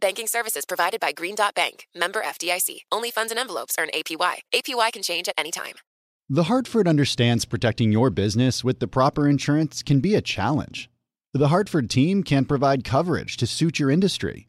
Banking 0.00 0.26
services 0.26 0.64
provided 0.66 0.98
by 0.98 1.12
Green 1.12 1.36
Dot 1.36 1.54
Bank, 1.54 1.86
member 1.94 2.20
FDIC. 2.20 2.78
Only 2.90 3.12
funds 3.12 3.30
and 3.30 3.38
envelopes 3.38 3.76
earn 3.78 3.88
APY. 3.94 4.38
APY 4.52 4.92
can 4.92 5.02
change 5.02 5.28
at 5.28 5.34
any 5.38 5.52
time. 5.52 5.74
The 6.28 6.44
Hartford 6.44 6.88
understands 6.88 7.44
protecting 7.44 7.92
your 7.92 8.10
business 8.10 8.64
with 8.64 8.80
the 8.80 8.88
proper 8.88 9.28
insurance 9.28 9.84
can 9.84 10.00
be 10.00 10.16
a 10.16 10.20
challenge. 10.20 10.90
The 11.32 11.48
Hartford 11.48 11.88
team 11.90 12.24
can 12.24 12.44
provide 12.44 12.82
coverage 12.82 13.36
to 13.36 13.46
suit 13.46 13.78
your 13.78 13.90
industry. 13.90 14.48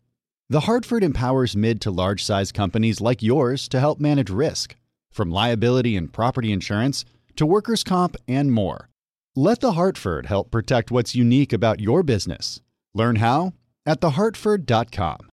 The 0.49 0.61
Hartford 0.61 1.03
empowers 1.03 1.55
mid 1.55 1.79
to 1.81 1.91
large 1.91 2.23
size 2.23 2.51
companies 2.51 2.99
like 2.99 3.21
yours 3.21 3.67
to 3.69 3.79
help 3.79 3.99
manage 3.99 4.31
risk, 4.31 4.75
from 5.11 5.29
liability 5.29 5.95
and 5.95 6.11
property 6.11 6.51
insurance 6.51 7.05
to 7.35 7.45
workers' 7.45 7.83
comp 7.83 8.15
and 8.27 8.51
more. 8.51 8.89
Let 9.35 9.61
The 9.61 9.73
Hartford 9.73 10.25
help 10.25 10.49
protect 10.49 10.89
what's 10.89 11.13
unique 11.13 11.53
about 11.53 11.79
your 11.79 12.01
business. 12.01 12.61
Learn 12.95 13.17
how 13.17 13.53
at 13.85 14.01
thehartford.com. 14.01 15.29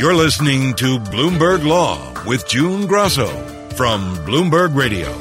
You're 0.00 0.14
listening 0.14 0.72
to 0.76 0.98
Bloomberg 0.98 1.62
Law 1.62 2.24
with 2.24 2.48
June 2.48 2.86
Grosso 2.86 3.26
from 3.76 4.16
Bloomberg 4.24 4.74
Radio. 4.74 5.14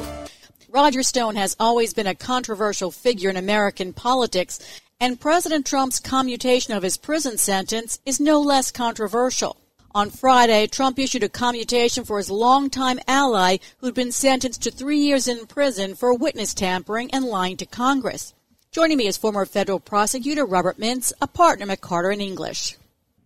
Roger 0.69 1.03
Stone 1.03 1.35
has 1.35 1.53
always 1.59 1.93
been 1.93 2.07
a 2.07 2.15
controversial 2.15 2.89
figure 2.89 3.29
in 3.29 3.35
American 3.35 3.91
politics, 3.91 4.57
and 4.97 5.19
President 5.19 5.65
Trump's 5.65 5.99
commutation 5.99 6.73
of 6.73 6.83
his 6.83 6.95
prison 6.95 7.37
sentence 7.37 7.99
is 8.05 8.21
no 8.21 8.39
less 8.39 8.71
controversial. 8.71 9.57
On 9.93 10.09
Friday, 10.09 10.65
Trump 10.65 10.97
issued 10.97 11.23
a 11.23 11.27
commutation 11.27 12.05
for 12.05 12.17
his 12.17 12.31
longtime 12.31 13.01
ally 13.05 13.57
who'd 13.79 13.95
been 13.95 14.13
sentenced 14.13 14.63
to 14.63 14.71
three 14.71 14.99
years 14.99 15.27
in 15.27 15.45
prison 15.45 15.93
for 15.93 16.13
witness 16.13 16.53
tampering 16.53 17.11
and 17.11 17.25
lying 17.25 17.57
to 17.57 17.65
Congress. 17.65 18.33
Joining 18.71 18.97
me 18.97 19.07
is 19.07 19.17
former 19.17 19.45
federal 19.45 19.81
prosecutor 19.81 20.45
Robert 20.45 20.77
Mintz, 20.77 21.11
a 21.21 21.27
partner 21.27 21.69
at 21.69 21.81
McCarter 21.81 22.13
and 22.13 22.21
English 22.21 22.77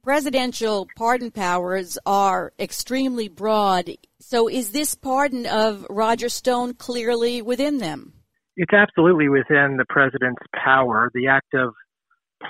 presidential 0.04 0.88
pardon 0.98 1.32
powers 1.32 1.98
are 2.06 2.52
extremely 2.60 3.30
broad. 3.30 3.90
So 4.20 4.50
is 4.50 4.72
this 4.72 4.96
pardon 4.96 5.46
of 5.46 5.88
Roger 5.90 6.30
Stone 6.30 6.76
clearly 6.76 7.42
within 7.42 7.78
them? 7.78 8.14
It's 8.58 8.74
absolutely 8.74 9.30
within 9.30 9.78
the 9.78 9.86
president's 9.90 10.44
power. 10.54 11.10
The 11.14 11.28
act 11.28 11.54
of 11.54 11.74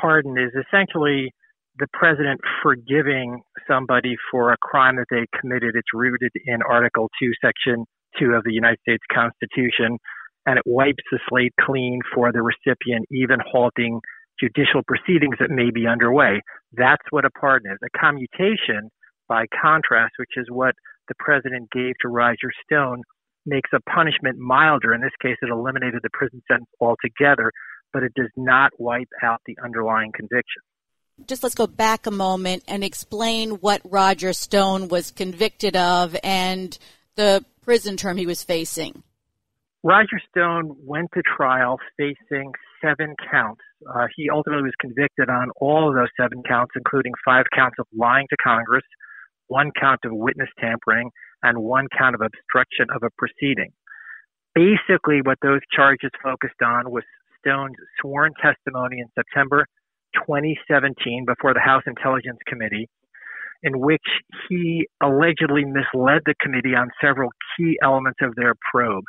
pardon 0.02 0.36
is 0.38 0.52
essentially 0.52 1.32
the 1.78 1.88
president 1.94 2.42
forgiving 2.62 3.42
somebody 3.68 4.16
for 4.32 4.52
a 4.52 4.58
crime 4.58 4.98
that 4.98 5.06
they 5.10 5.26
committed. 5.40 5.76
It's 5.76 5.94
rooted 5.94 6.32
in 6.46 6.60
Article 6.68 7.10
2, 7.22 7.32
Section 7.44 7.86
2 8.20 8.34
of 8.34 8.44
the 8.44 8.52
United 8.52 8.80
States 8.82 9.04
Constitution, 9.12 9.98
and 10.46 10.58
it 10.58 10.64
wipes 10.66 11.04
the 11.12 11.20
slate 11.30 11.54
clean 11.62 12.00
for 12.14 12.32
the 12.32 12.42
recipient, 12.42 13.06
even 13.12 13.38
halting 13.52 14.00
judicial 14.40 14.82
proceedings 14.88 15.38
that 15.40 15.50
may 15.50 15.72
be 15.72 15.88
underway. 15.88 16.42
That's 16.74 17.04
what 17.10 17.26
a 17.26 17.30
pardon 17.30 17.72
is. 17.72 17.80
A 17.84 17.98
commutation, 17.98 18.90
by 19.28 19.46
contrast, 19.62 20.14
which 20.18 20.38
is 20.38 20.48
what 20.50 20.76
the 21.08 21.16
president 21.20 21.70
gave 21.72 21.94
to 22.02 22.10
Roger 22.10 22.52
Stone, 22.66 23.04
makes 23.46 23.70
a 23.74 23.80
punishment 23.82 24.38
milder. 24.38 24.94
In 24.94 25.02
this 25.02 25.12
case, 25.22 25.38
it 25.42 25.50
eliminated 25.50 26.00
the 26.02 26.10
prison 26.14 26.42
sentence 26.48 26.70
altogether, 26.80 27.52
but 27.92 28.04
it 28.04 28.14
does 28.16 28.32
not 28.36 28.72
wipe 28.78 29.10
out 29.22 29.42
the 29.46 29.58
underlying 29.64 30.12
conviction. 30.14 30.62
Just 31.28 31.44
let's 31.44 31.56
go 31.56 31.68
back 31.68 32.08
a 32.08 32.12
moment 32.12 32.64
and 32.68 32.84
explain 32.84 33.52
what 33.52 33.82
Roger 33.84 34.34
Stone 34.34 34.88
was 34.88 35.12
convicted 35.12 35.76
of 35.76 36.16
and 36.24 36.78
the 37.16 37.46
prison 37.62 37.98
term 37.98 38.18
he 38.18 38.26
was 38.26 38.44
facing. 38.44 39.04
Roger 39.84 40.20
Stone 40.30 40.76
went 40.86 41.10
to 41.14 41.22
trial 41.22 41.78
facing 41.98 42.54
seven 42.82 43.16
counts. 43.30 43.62
Uh, 43.88 44.08
he 44.16 44.30
ultimately 44.30 44.64
was 44.64 44.74
convicted 44.80 45.30
on 45.30 45.50
all 45.58 45.90
of 45.90 45.96
those 45.96 46.10
seven 46.20 46.44
counts, 46.44 46.74
including 46.76 47.14
five 47.26 47.46
counts 47.54 47.78
of 47.80 47.88
lying 47.96 48.28
to 48.30 48.38
Congress, 48.38 48.84
one 49.48 49.72
count 49.80 50.00
of 50.06 50.12
witness 50.14 50.50
tampering, 50.60 51.10
and 51.44 51.58
one 51.58 51.88
count 51.98 52.16
of 52.16 52.22
obstruction 52.22 52.88
of 52.96 53.04
a 53.04 53.10
proceeding. 53.18 53.72
Basically, 54.56 55.22
what 55.22 55.38
those 55.42 55.62
charges 55.72 56.12
focused 56.22 56.62
on 56.64 56.92
was 56.92 57.04
Stone's 57.40 57.76
sworn 58.00 58.34
testimony 58.42 59.00
in 59.00 59.08
September 59.16 59.66
2017 60.16 61.26
before 61.26 61.54
the 61.54 61.60
House 61.60 61.84
Intelligence 61.88 62.38
Committee, 62.48 62.88
in 63.64 63.80
which 63.80 64.06
he 64.50 64.88
allegedly 65.02 65.66
misled 65.66 66.22
the 66.26 66.36
committee 66.40 66.76
on 66.76 66.90
several 67.02 67.30
key 67.58 67.78
elements 67.82 68.20
of 68.22 68.36
their 68.36 68.54
probe. 68.72 69.04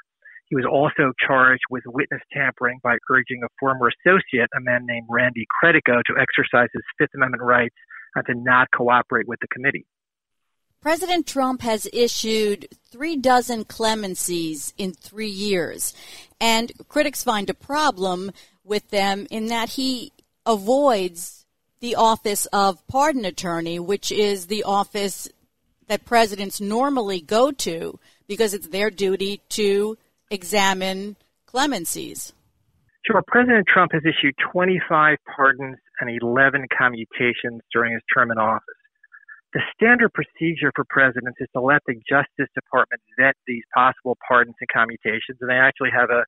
He 0.54 0.56
was 0.56 0.70
also 0.70 1.12
charged 1.26 1.64
with 1.68 1.82
witness 1.84 2.20
tampering 2.32 2.78
by 2.80 2.96
urging 3.10 3.42
a 3.42 3.48
former 3.58 3.88
associate, 3.88 4.48
a 4.56 4.60
man 4.60 4.86
named 4.86 5.08
Randy 5.10 5.48
Credico, 5.50 6.00
to 6.04 6.14
exercise 6.16 6.68
his 6.72 6.84
Fifth 6.96 7.10
Amendment 7.16 7.42
rights 7.42 7.74
and 8.14 8.24
to 8.26 8.34
not 8.36 8.68
cooperate 8.70 9.26
with 9.26 9.40
the 9.40 9.48
committee. 9.48 9.84
President 10.80 11.26
Trump 11.26 11.62
has 11.62 11.88
issued 11.92 12.68
three 12.88 13.16
dozen 13.16 13.64
clemencies 13.64 14.72
in 14.78 14.92
three 14.92 15.26
years, 15.26 15.92
and 16.40 16.70
critics 16.88 17.24
find 17.24 17.50
a 17.50 17.54
problem 17.54 18.30
with 18.62 18.88
them 18.90 19.26
in 19.32 19.46
that 19.46 19.70
he 19.70 20.12
avoids 20.46 21.46
the 21.80 21.96
office 21.96 22.46
of 22.52 22.86
pardon 22.86 23.24
attorney, 23.24 23.80
which 23.80 24.12
is 24.12 24.46
the 24.46 24.62
office 24.62 25.28
that 25.88 26.04
presidents 26.04 26.60
normally 26.60 27.20
go 27.20 27.50
to 27.50 27.98
because 28.28 28.54
it's 28.54 28.68
their 28.68 28.88
duty 28.88 29.40
to 29.48 29.98
examine 30.30 31.16
clemencies? 31.46 32.32
Sure. 33.06 33.22
President 33.26 33.66
Trump 33.68 33.92
has 33.92 34.02
issued 34.04 34.34
25 34.52 35.18
pardons 35.36 35.76
and 36.00 36.10
11 36.22 36.66
commutations 36.76 37.60
during 37.72 37.92
his 37.92 38.02
term 38.14 38.30
in 38.30 38.38
office. 38.38 38.64
The 39.52 39.60
standard 39.76 40.10
procedure 40.12 40.72
for 40.74 40.84
presidents 40.88 41.38
is 41.38 41.46
to 41.54 41.60
let 41.60 41.82
the 41.86 41.94
Justice 42.08 42.50
Department 42.54 43.00
vet 43.18 43.36
these 43.46 43.62
possible 43.72 44.18
pardons 44.26 44.56
and 44.58 44.68
commutations, 44.72 45.38
and 45.40 45.48
they 45.48 45.54
actually 45.54 45.90
have 45.94 46.10
a 46.10 46.24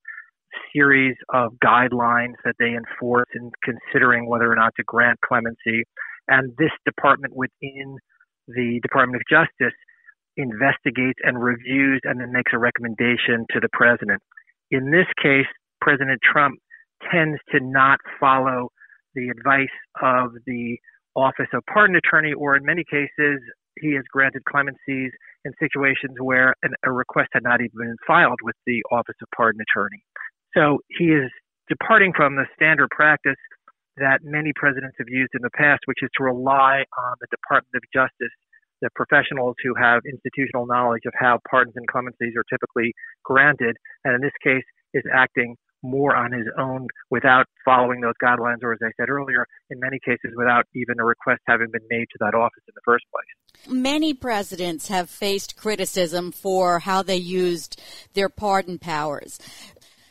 series 0.71 1.15
of 1.33 1.51
guidelines 1.63 2.35
that 2.45 2.55
they 2.57 2.71
enforce 2.71 3.27
in 3.35 3.51
considering 3.63 4.29
whether 4.29 4.49
or 4.49 4.55
not 4.55 4.73
to 4.77 4.83
grant 4.83 5.19
clemency. 5.21 5.83
And 6.29 6.53
this 6.57 6.71
department 6.85 7.35
within 7.35 7.97
the 8.47 8.79
Department 8.81 9.21
of 9.21 9.23
Justice 9.29 9.75
investigates 10.37 11.19
and 11.23 11.41
reviews 11.41 11.99
and 12.03 12.21
then 12.21 12.31
makes 12.31 12.51
a 12.53 12.59
recommendation 12.59 13.45
to 13.51 13.59
the 13.59 13.69
president. 13.73 14.21
In 14.71 14.91
this 14.91 15.07
case, 15.21 15.47
President 15.81 16.19
Trump 16.23 16.59
tends 17.11 17.39
to 17.51 17.59
not 17.59 17.99
follow 18.19 18.69
the 19.15 19.29
advice 19.29 19.73
of 20.01 20.31
the 20.45 20.77
Office 21.15 21.49
of 21.53 21.63
Pardon 21.71 21.95
Attorney, 21.95 22.33
or 22.33 22.55
in 22.55 22.63
many 22.63 22.83
cases, 22.83 23.41
he 23.81 23.93
has 23.95 24.03
granted 24.11 24.43
clemencies 24.45 25.09
in 25.45 25.51
situations 25.59 26.17
where 26.21 26.53
an, 26.61 26.73
a 26.85 26.91
request 26.91 27.29
had 27.33 27.43
not 27.43 27.61
even 27.61 27.77
been 27.77 27.97
filed 28.05 28.39
with 28.43 28.55
the 28.65 28.83
Office 28.91 29.15
of 29.21 29.27
Pardon 29.35 29.61
Attorney. 29.61 30.03
So 30.55 30.79
he 30.97 31.05
is 31.05 31.31
departing 31.69 32.13
from 32.15 32.35
the 32.35 32.45
standard 32.55 32.89
practice 32.91 33.37
that 33.97 34.19
many 34.23 34.53
presidents 34.55 34.95
have 34.99 35.09
used 35.09 35.31
in 35.33 35.41
the 35.41 35.49
past, 35.49 35.81
which 35.85 36.03
is 36.03 36.09
to 36.17 36.23
rely 36.23 36.85
on 36.97 37.15
the 37.19 37.27
Department 37.31 37.73
of 37.73 37.81
Justice 37.93 38.33
the 38.81 38.89
professionals 38.95 39.55
who 39.63 39.73
have 39.75 40.01
institutional 40.05 40.65
knowledge 40.65 41.03
of 41.05 41.13
how 41.17 41.39
pardons 41.49 41.75
and 41.75 41.87
clemencies 41.87 42.35
are 42.37 42.45
typically 42.49 42.93
granted, 43.23 43.77
and 44.03 44.15
in 44.15 44.21
this 44.21 44.35
case 44.43 44.63
is 44.93 45.03
acting 45.13 45.55
more 45.83 46.15
on 46.15 46.31
his 46.31 46.47
own 46.57 46.87
without 47.09 47.45
following 47.63 48.01
those 48.01 48.13
guidelines, 48.23 48.63
or 48.63 48.73
as 48.73 48.79
I 48.81 48.89
said 48.99 49.09
earlier, 49.09 49.45
in 49.69 49.79
many 49.79 49.99
cases 50.03 50.33
without 50.35 50.65
even 50.73 50.99
a 50.99 51.05
request 51.05 51.41
having 51.47 51.67
been 51.71 51.85
made 51.89 52.07
to 52.11 52.17
that 52.19 52.33
office 52.33 52.63
in 52.67 52.73
the 52.75 52.81
first 52.83 53.05
place. 53.11 53.71
Many 53.71 54.13
presidents 54.13 54.87
have 54.87 55.09
faced 55.09 55.55
criticism 55.55 56.31
for 56.31 56.79
how 56.79 57.03
they 57.03 57.17
used 57.17 57.81
their 58.13 58.29
pardon 58.29 58.79
powers. 58.79 59.39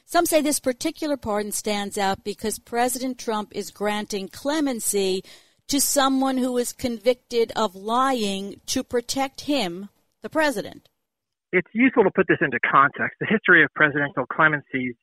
Some 0.04 0.24
say 0.24 0.40
this 0.40 0.60
particular 0.60 1.16
pardon 1.16 1.50
stands 1.50 1.98
out 1.98 2.22
because 2.22 2.60
President 2.60 3.18
Trump 3.18 3.50
is 3.52 3.72
granting 3.72 4.28
clemency 4.28 5.24
to 5.68 5.80
someone 5.80 6.38
who 6.38 6.56
is 6.58 6.72
convicted 6.72 7.52
of 7.56 7.74
lying 7.74 8.60
to 8.66 8.82
protect 8.84 9.42
him, 9.42 9.88
the 10.22 10.30
president. 10.30 10.88
It's 11.52 11.68
useful 11.72 12.04
to 12.04 12.10
put 12.14 12.26
this 12.28 12.38
into 12.40 12.58
context. 12.70 13.16
The 13.20 13.26
history 13.26 13.64
of 13.64 13.70
presidential 13.74 14.26
clemencies 14.26 14.94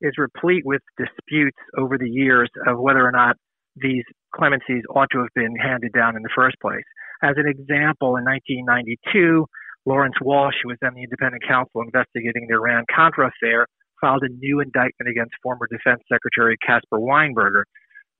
is 0.00 0.12
replete 0.18 0.64
with 0.64 0.82
disputes 0.98 1.58
over 1.78 1.96
the 1.96 2.10
years 2.10 2.50
of 2.66 2.78
whether 2.78 3.06
or 3.06 3.12
not 3.12 3.36
these 3.76 4.04
clemencies 4.34 4.82
ought 4.90 5.08
to 5.12 5.18
have 5.18 5.32
been 5.34 5.54
handed 5.56 5.92
down 5.92 6.16
in 6.16 6.22
the 6.22 6.32
first 6.34 6.56
place. 6.60 6.84
As 7.22 7.34
an 7.36 7.46
example, 7.46 8.16
in 8.16 8.24
1992, 8.24 9.46
Lawrence 9.86 10.16
Walsh, 10.20 10.54
who 10.62 10.68
was 10.68 10.78
then 10.80 10.94
the 10.94 11.02
independent 11.02 11.42
counsel 11.46 11.82
investigating 11.82 12.46
the 12.48 12.54
Iran 12.54 12.84
Contra 12.94 13.30
affair, 13.30 13.66
filed 14.00 14.22
a 14.22 14.28
new 14.28 14.60
indictment 14.60 15.08
against 15.08 15.34
former 15.42 15.66
Defense 15.70 16.02
Secretary 16.12 16.56
Caspar 16.66 16.98
Weinberger. 16.98 17.62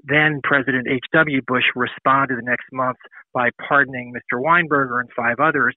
Then 0.04 0.40
President 0.43 0.88
H.W. 0.88 1.43
Bush 1.46 1.64
responded 1.76 2.38
the 2.38 2.43
next 2.43 2.66
month 2.72 2.99
by 3.32 3.50
pardoning 3.69 4.12
Mr. 4.12 4.40
Weinberger 4.43 5.00
and 5.00 5.08
five 5.16 5.38
others. 5.38 5.75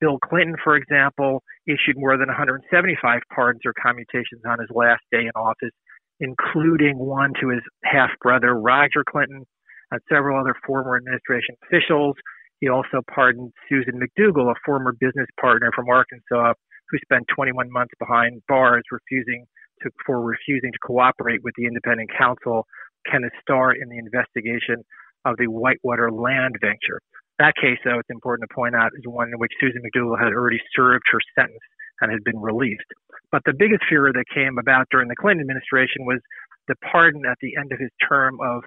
Bill 0.00 0.18
Clinton, 0.18 0.56
for 0.64 0.76
example, 0.76 1.42
issued 1.66 1.96
more 1.96 2.16
than 2.16 2.28
175 2.28 3.20
pardons 3.34 3.62
or 3.66 3.74
commutations 3.80 4.40
on 4.48 4.58
his 4.58 4.70
last 4.74 5.02
day 5.12 5.28
in 5.28 5.32
office, 5.36 5.76
including 6.20 6.98
one 6.98 7.32
to 7.40 7.50
his 7.50 7.60
half 7.84 8.10
brother, 8.22 8.54
Roger 8.54 9.04
Clinton, 9.08 9.44
and 9.90 10.00
several 10.08 10.40
other 10.40 10.54
former 10.66 10.96
administration 10.96 11.54
officials. 11.64 12.16
He 12.60 12.68
also 12.68 13.02
pardoned 13.12 13.52
Susan 13.68 14.00
McDougal, 14.00 14.50
a 14.50 14.54
former 14.64 14.92
business 14.92 15.28
partner 15.38 15.70
from 15.74 15.88
Arkansas, 15.88 16.54
who 16.88 16.98
spent 17.04 17.26
21 17.34 17.70
months 17.70 17.92
behind 17.98 18.42
bars 18.48 18.84
refusing 18.90 19.44
to, 19.82 19.90
for 20.06 20.20
refusing 20.20 20.72
to 20.72 20.78
cooperate 20.78 21.40
with 21.44 21.54
the 21.56 21.66
independent 21.66 22.10
counsel 22.16 22.66
Kenneth 23.06 23.32
Starr 23.40 23.72
in 23.72 23.88
the 23.88 23.98
investigation 23.98 24.84
of 25.24 25.36
the 25.38 25.46
Whitewater 25.46 26.10
land 26.10 26.56
venture. 26.60 27.00
That 27.38 27.54
case, 27.56 27.78
though, 27.84 27.98
it's 27.98 28.10
important 28.10 28.48
to 28.48 28.54
point 28.54 28.74
out, 28.74 28.92
is 28.96 29.04
one 29.06 29.28
in 29.28 29.38
which 29.38 29.52
Susan 29.60 29.82
McDougal 29.82 30.18
had 30.18 30.32
already 30.32 30.60
served 30.76 31.04
her 31.10 31.20
sentence 31.34 31.60
and 32.00 32.10
had 32.10 32.24
been 32.24 32.40
released. 32.40 32.84
But 33.32 33.42
the 33.44 33.54
biggest 33.56 33.82
fear 33.88 34.12
that 34.12 34.24
came 34.34 34.58
about 34.58 34.88
during 34.90 35.08
the 35.08 35.16
Clinton 35.16 35.42
administration 35.42 36.04
was 36.04 36.20
the 36.68 36.74
pardon 36.90 37.22
at 37.24 37.38
the 37.40 37.56
end 37.56 37.72
of 37.72 37.78
his 37.78 37.90
term 38.06 38.38
of 38.40 38.64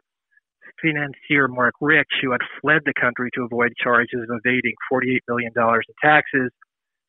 financier 0.82 1.48
Marc 1.48 1.76
Rich, 1.82 2.10
who 2.22 2.32
had 2.32 2.42
fled 2.62 2.82
the 2.86 2.94
country 3.00 3.30
to 3.36 3.44
avoid 3.44 3.74
charges 3.82 4.26
of 4.30 4.40
evading 4.44 4.74
$48 4.92 5.20
million 5.28 5.54
in 5.56 5.94
taxes 6.02 6.52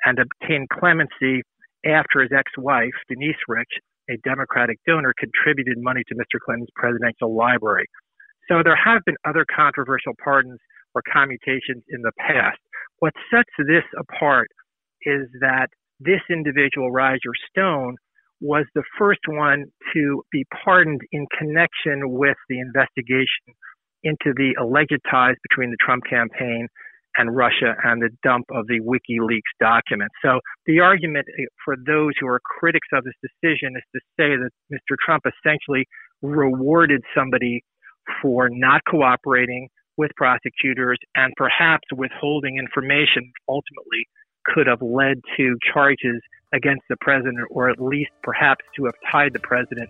and 0.05 0.19
obtained 0.19 0.69
clemency 0.69 1.43
after 1.85 2.20
his 2.20 2.31
ex-wife, 2.37 2.93
Denise 3.09 3.41
Rich, 3.49 3.73
a 4.11 4.17
Democratic 4.25 4.79
donor, 4.87 5.15
contributed 5.19 5.79
money 5.79 6.03
to 6.09 6.15
Mr. 6.15 6.39
Clinton's 6.45 6.71
presidential 6.77 7.35
library. 7.35 7.87
So 8.49 8.62
there 8.62 8.77
have 8.77 9.03
been 9.06 9.17
other 9.27 9.45
controversial 9.45 10.12
pardons 10.23 10.59
or 10.95 11.03
commutations 11.11 11.83
in 11.89 12.03
the 12.03 12.12
past. 12.19 12.59
What 12.99 13.12
sets 13.33 13.51
this 13.59 13.85
apart 13.99 14.49
is 15.03 15.29
that 15.41 15.69
this 16.01 16.21
individual, 16.31 16.91
Roger 16.91 17.33
Stone, 17.51 17.97
was 18.41 18.67
the 18.75 18.83
first 18.99 19.21
one 19.27 19.65
to 19.95 20.23
be 20.31 20.45
pardoned 20.65 21.01
in 21.12 21.27
connection 21.39 22.11
with 22.11 22.37
the 22.49 22.59
investigation 22.59 23.55
into 24.03 24.35
the 24.37 24.55
alleged 24.61 25.01
ties 25.11 25.37
between 25.49 25.71
the 25.71 25.79
Trump 25.81 26.05
campaign 26.09 26.69
and 27.16 27.34
Russia 27.34 27.75
and 27.84 28.02
the 28.02 28.11
dump 28.22 28.46
of 28.50 28.66
the 28.66 28.81
WikiLeaks 28.81 29.52
documents. 29.61 30.14
So 30.22 30.40
the 30.66 30.81
argument 30.81 31.26
eh, 31.38 31.44
for 31.64 31.76
those 31.76 32.12
who 32.20 32.26
are 32.26 32.40
critics 32.40 32.88
of 32.93 33.05
this 33.05 33.14
decision 33.22 33.75
is 33.76 33.82
to 33.94 34.00
say 34.19 34.37
that 34.37 34.50
Mr. 34.72 34.96
Trump 35.05 35.25
essentially 35.26 35.87
rewarded 36.22 37.02
somebody 37.16 37.62
for 38.20 38.49
not 38.50 38.82
cooperating 38.88 39.69
with 39.96 40.11
prosecutors 40.16 40.99
and 41.14 41.32
perhaps 41.37 41.84
withholding 41.94 42.56
information 42.58 43.32
ultimately 43.49 44.06
could 44.44 44.67
have 44.67 44.82
led 44.82 45.20
to 45.37 45.56
charges 45.72 46.20
against 46.52 46.82
the 46.88 46.96
president 47.00 47.46
or 47.50 47.70
at 47.70 47.81
least 47.81 48.10
perhaps 48.22 48.64
to 48.76 48.84
have 48.84 48.94
tied 49.10 49.32
the 49.32 49.40
president 49.40 49.88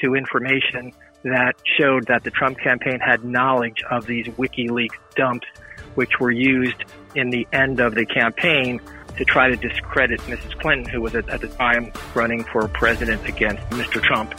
to 0.00 0.14
information 0.14 0.92
that 1.24 1.54
showed 1.78 2.06
that 2.06 2.22
the 2.22 2.30
Trump 2.30 2.58
campaign 2.58 3.00
had 3.00 3.24
knowledge 3.24 3.82
of 3.90 4.06
these 4.06 4.26
WikiLeaks 4.26 4.96
dumps 5.16 5.46
which 5.94 6.20
were 6.20 6.30
used 6.30 6.84
in 7.14 7.30
the 7.30 7.46
end 7.52 7.80
of 7.80 7.94
the 7.94 8.06
campaign 8.06 8.80
to 9.16 9.24
try 9.24 9.48
to 9.48 9.56
discredit 9.56 10.20
Mrs. 10.22 10.58
Clinton, 10.60 10.88
who 10.88 11.00
was 11.00 11.14
at, 11.14 11.28
at 11.28 11.40
the 11.40 11.48
time 11.48 11.92
running 12.14 12.44
for 12.44 12.66
president 12.68 13.24
against 13.26 13.62
Mr. 13.70 14.02
Trump. 14.02 14.34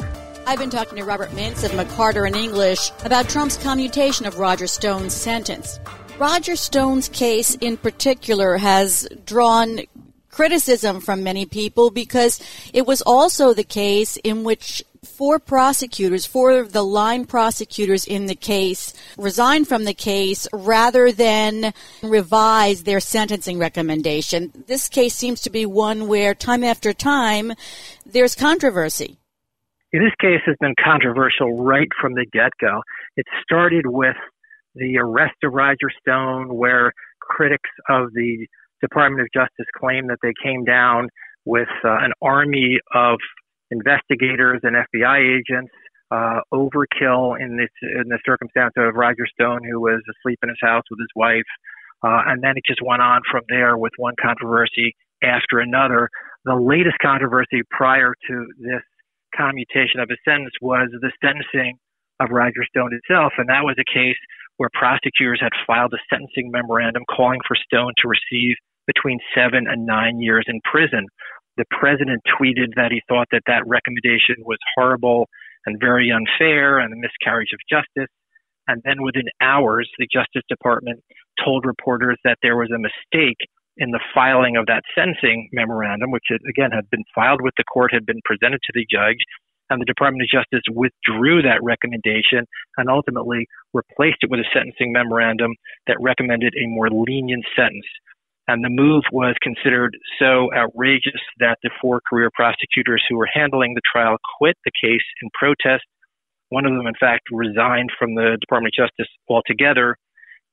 I've 0.47 0.59
been 0.59 0.69
talking 0.69 0.97
to 0.97 1.03
Robert 1.03 1.29
Mintz 1.29 1.63
of 1.63 1.71
McCarter 1.71 2.27
and 2.27 2.35
English 2.35 2.91
about 3.03 3.27
Trump's 3.29 3.57
commutation 3.57 4.25
of 4.25 4.38
Roger 4.38 4.67
Stone's 4.67 5.13
sentence. 5.13 5.79
Roger 6.19 6.55
Stone's 6.55 7.09
case 7.09 7.55
in 7.55 7.77
particular 7.77 8.57
has 8.57 9.07
drawn 9.25 9.79
criticism 10.29 10.99
from 10.99 11.23
many 11.23 11.45
people 11.45 11.89
because 11.89 12.39
it 12.73 12.85
was 12.85 13.01
also 13.01 13.53
the 13.53 13.63
case 13.63 14.17
in 14.17 14.43
which 14.43 14.83
four 15.15 15.39
prosecutors, 15.39 16.25
four 16.25 16.59
of 16.59 16.73
the 16.73 16.83
line 16.83 17.25
prosecutors 17.25 18.06
in 18.06 18.25
the 18.25 18.35
case, 18.35 18.94
resigned 19.17 19.67
from 19.67 19.85
the 19.85 19.94
case 19.94 20.47
rather 20.51 21.12
than 21.12 21.73
revise 22.03 22.83
their 22.83 23.00
sentencing 23.00 23.57
recommendation. 23.57 24.51
This 24.67 24.89
case 24.89 25.15
seems 25.15 25.41
to 25.41 25.50
be 25.50 25.65
one 25.65 26.07
where 26.07 26.35
time 26.35 26.63
after 26.63 26.91
time 26.91 27.53
there's 28.06 28.35
controversy. 28.35 29.17
This 29.91 30.13
case 30.19 30.41
has 30.45 30.57
been 30.59 30.75
controversial 30.83 31.63
right 31.63 31.88
from 32.01 32.13
the 32.13 32.25
get 32.33 32.51
go. 32.59 32.81
It 33.15 33.25
started 33.41 33.85
with 33.88 34.17
the 34.75 34.97
arrest 34.97 35.35
of 35.44 35.53
Roger 35.53 35.89
Stone, 36.01 36.53
where 36.53 36.91
critics 37.21 37.69
of 37.89 38.13
the 38.13 38.45
Department 38.81 39.21
of 39.21 39.27
Justice 39.33 39.67
claim 39.77 40.07
that 40.07 40.17
they 40.21 40.33
came 40.44 40.65
down 40.65 41.07
with 41.45 41.69
uh, 41.83 41.97
an 42.01 42.12
army 42.21 42.79
of 42.94 43.17
investigators 43.71 44.62
and 44.63 44.75
FBI 44.75 45.39
agents, 45.39 45.71
uh, 46.12 46.39
overkill 46.53 47.39
in 47.39 47.57
this 47.57 47.69
in 47.81 48.07
the 48.09 48.19
circumstance 48.25 48.73
of 48.77 48.95
Roger 48.95 49.25
Stone, 49.33 49.62
who 49.69 49.81
was 49.81 50.01
asleep 50.17 50.39
in 50.44 50.50
his 50.50 50.57
house 50.62 50.83
with 50.89 51.00
his 51.00 51.09
wife, 51.15 51.50
uh, 52.03 52.21
and 52.27 52.44
then 52.44 52.53
it 52.56 52.63
just 52.65 52.81
went 52.85 53.01
on 53.01 53.21
from 53.29 53.41
there 53.50 53.77
with 53.77 53.91
one 53.97 54.13
controversy 54.21 54.95
after 55.23 55.59
another. 55.59 56.09
The 56.45 56.56
latest 56.56 56.97
controversy 57.01 57.62
prior 57.71 58.13
to 58.29 58.47
this 58.59 58.83
commutation 59.36 60.00
of 60.00 60.10
his 60.10 60.19
sentence 60.24 60.53
was 60.62 60.89
the 61.01 61.12
sentencing 61.24 61.77
of 62.19 62.29
Roger 62.29 62.63
Stone 62.69 62.93
itself, 62.93 63.34
and 63.38 63.50
that 63.50 63.63
was 63.63 63.75
a 63.79 63.88
case 63.91 64.17
where 64.57 64.69
prosecutors 64.74 65.39
had 65.41 65.51
filed 65.67 65.93
a 65.93 66.00
sentencing 66.10 66.51
memorandum 66.51 67.03
calling 67.10 67.39
for 67.48 67.55
Stone 67.55 67.91
to 68.01 68.07
receive 68.07 68.55
between 68.88 69.19
seven 69.34 69.65
and 69.67 69.86
nine 69.86 70.22
years 70.22 70.45
in 70.48 70.62
prison. 70.63 71.07
The 71.57 71.65
president 71.71 72.21
tweeted 72.39 72.75
that 72.75 72.91
he 72.91 73.01
thought 73.07 73.27
that 73.31 73.43
that 73.47 73.63
recommendation 73.65 74.35
was 74.39 74.57
horrible 74.75 75.27
and 75.65 75.79
very 75.79 76.12
unfair 76.12 76.79
and 76.79 76.93
a 76.93 76.97
miscarriage 76.97 77.53
of 77.53 77.59
justice. 77.69 78.12
And 78.67 78.81
then 78.83 79.03
within 79.03 79.25
hours, 79.41 79.89
the 79.97 80.07
Justice 80.12 80.43
Department 80.50 81.01
told 81.43 81.65
reporters 81.65 82.17
that 82.24 82.39
there 82.41 82.57
was 82.57 82.71
a 82.75 82.79
mistake 82.79 83.38
in 83.77 83.91
the 83.91 84.00
filing 84.13 84.55
of 84.55 84.65
that 84.67 84.83
sentencing 84.97 85.50
memorandum, 85.51 86.12
which 86.12 86.31
again 86.50 86.71
had 86.71 86.89
been 86.89 87.03
filed 87.13 87.41
with 87.41 87.53
the 87.57 87.63
court, 87.65 87.93
had 87.93 88.05
been 88.05 88.21
presented 88.24 88.59
to 88.63 88.71
the 88.74 88.85
judge, 88.89 89.19
and 89.69 89.81
the 89.81 89.85
Department 89.85 90.24
of 90.24 90.29
Justice 90.29 90.63
withdrew 90.71 91.41
that 91.41 91.63
recommendation 91.63 92.45
and 92.77 92.89
ultimately 92.89 93.47
replaced 93.74 94.17
it 94.21 94.29
with 94.29 94.39
a 94.39 94.50
sentencing 94.53 94.93
memorandum 94.93 95.51
that 95.88 95.97
recommended 96.00 96.53
a 96.55 96.67
more 96.67 96.89
lenient 96.89 97.45
sentence. 97.55 97.85
And 98.47 98.63
the 98.63 98.69
move 98.69 99.03
was 99.11 99.35
considered 99.41 99.97
so 100.19 100.53
outrageous 100.53 101.21
that 101.39 101.57
the 101.63 101.71
four 101.81 101.99
career 102.07 102.29
prosecutors 102.33 103.03
who 103.09 103.17
were 103.17 103.29
handling 103.33 103.73
the 103.73 103.81
trial 103.91 104.17
quit 104.37 104.55
the 104.65 104.71
case 104.71 105.01
in 105.21 105.29
protest. 105.33 105.83
One 106.49 106.65
of 106.65 106.73
them, 106.73 106.85
in 106.85 106.93
fact, 106.99 107.23
resigned 107.31 107.89
from 107.97 108.13
the 108.13 108.37
Department 108.39 108.73
of 108.77 108.85
Justice 108.85 109.11
altogether. 109.27 109.97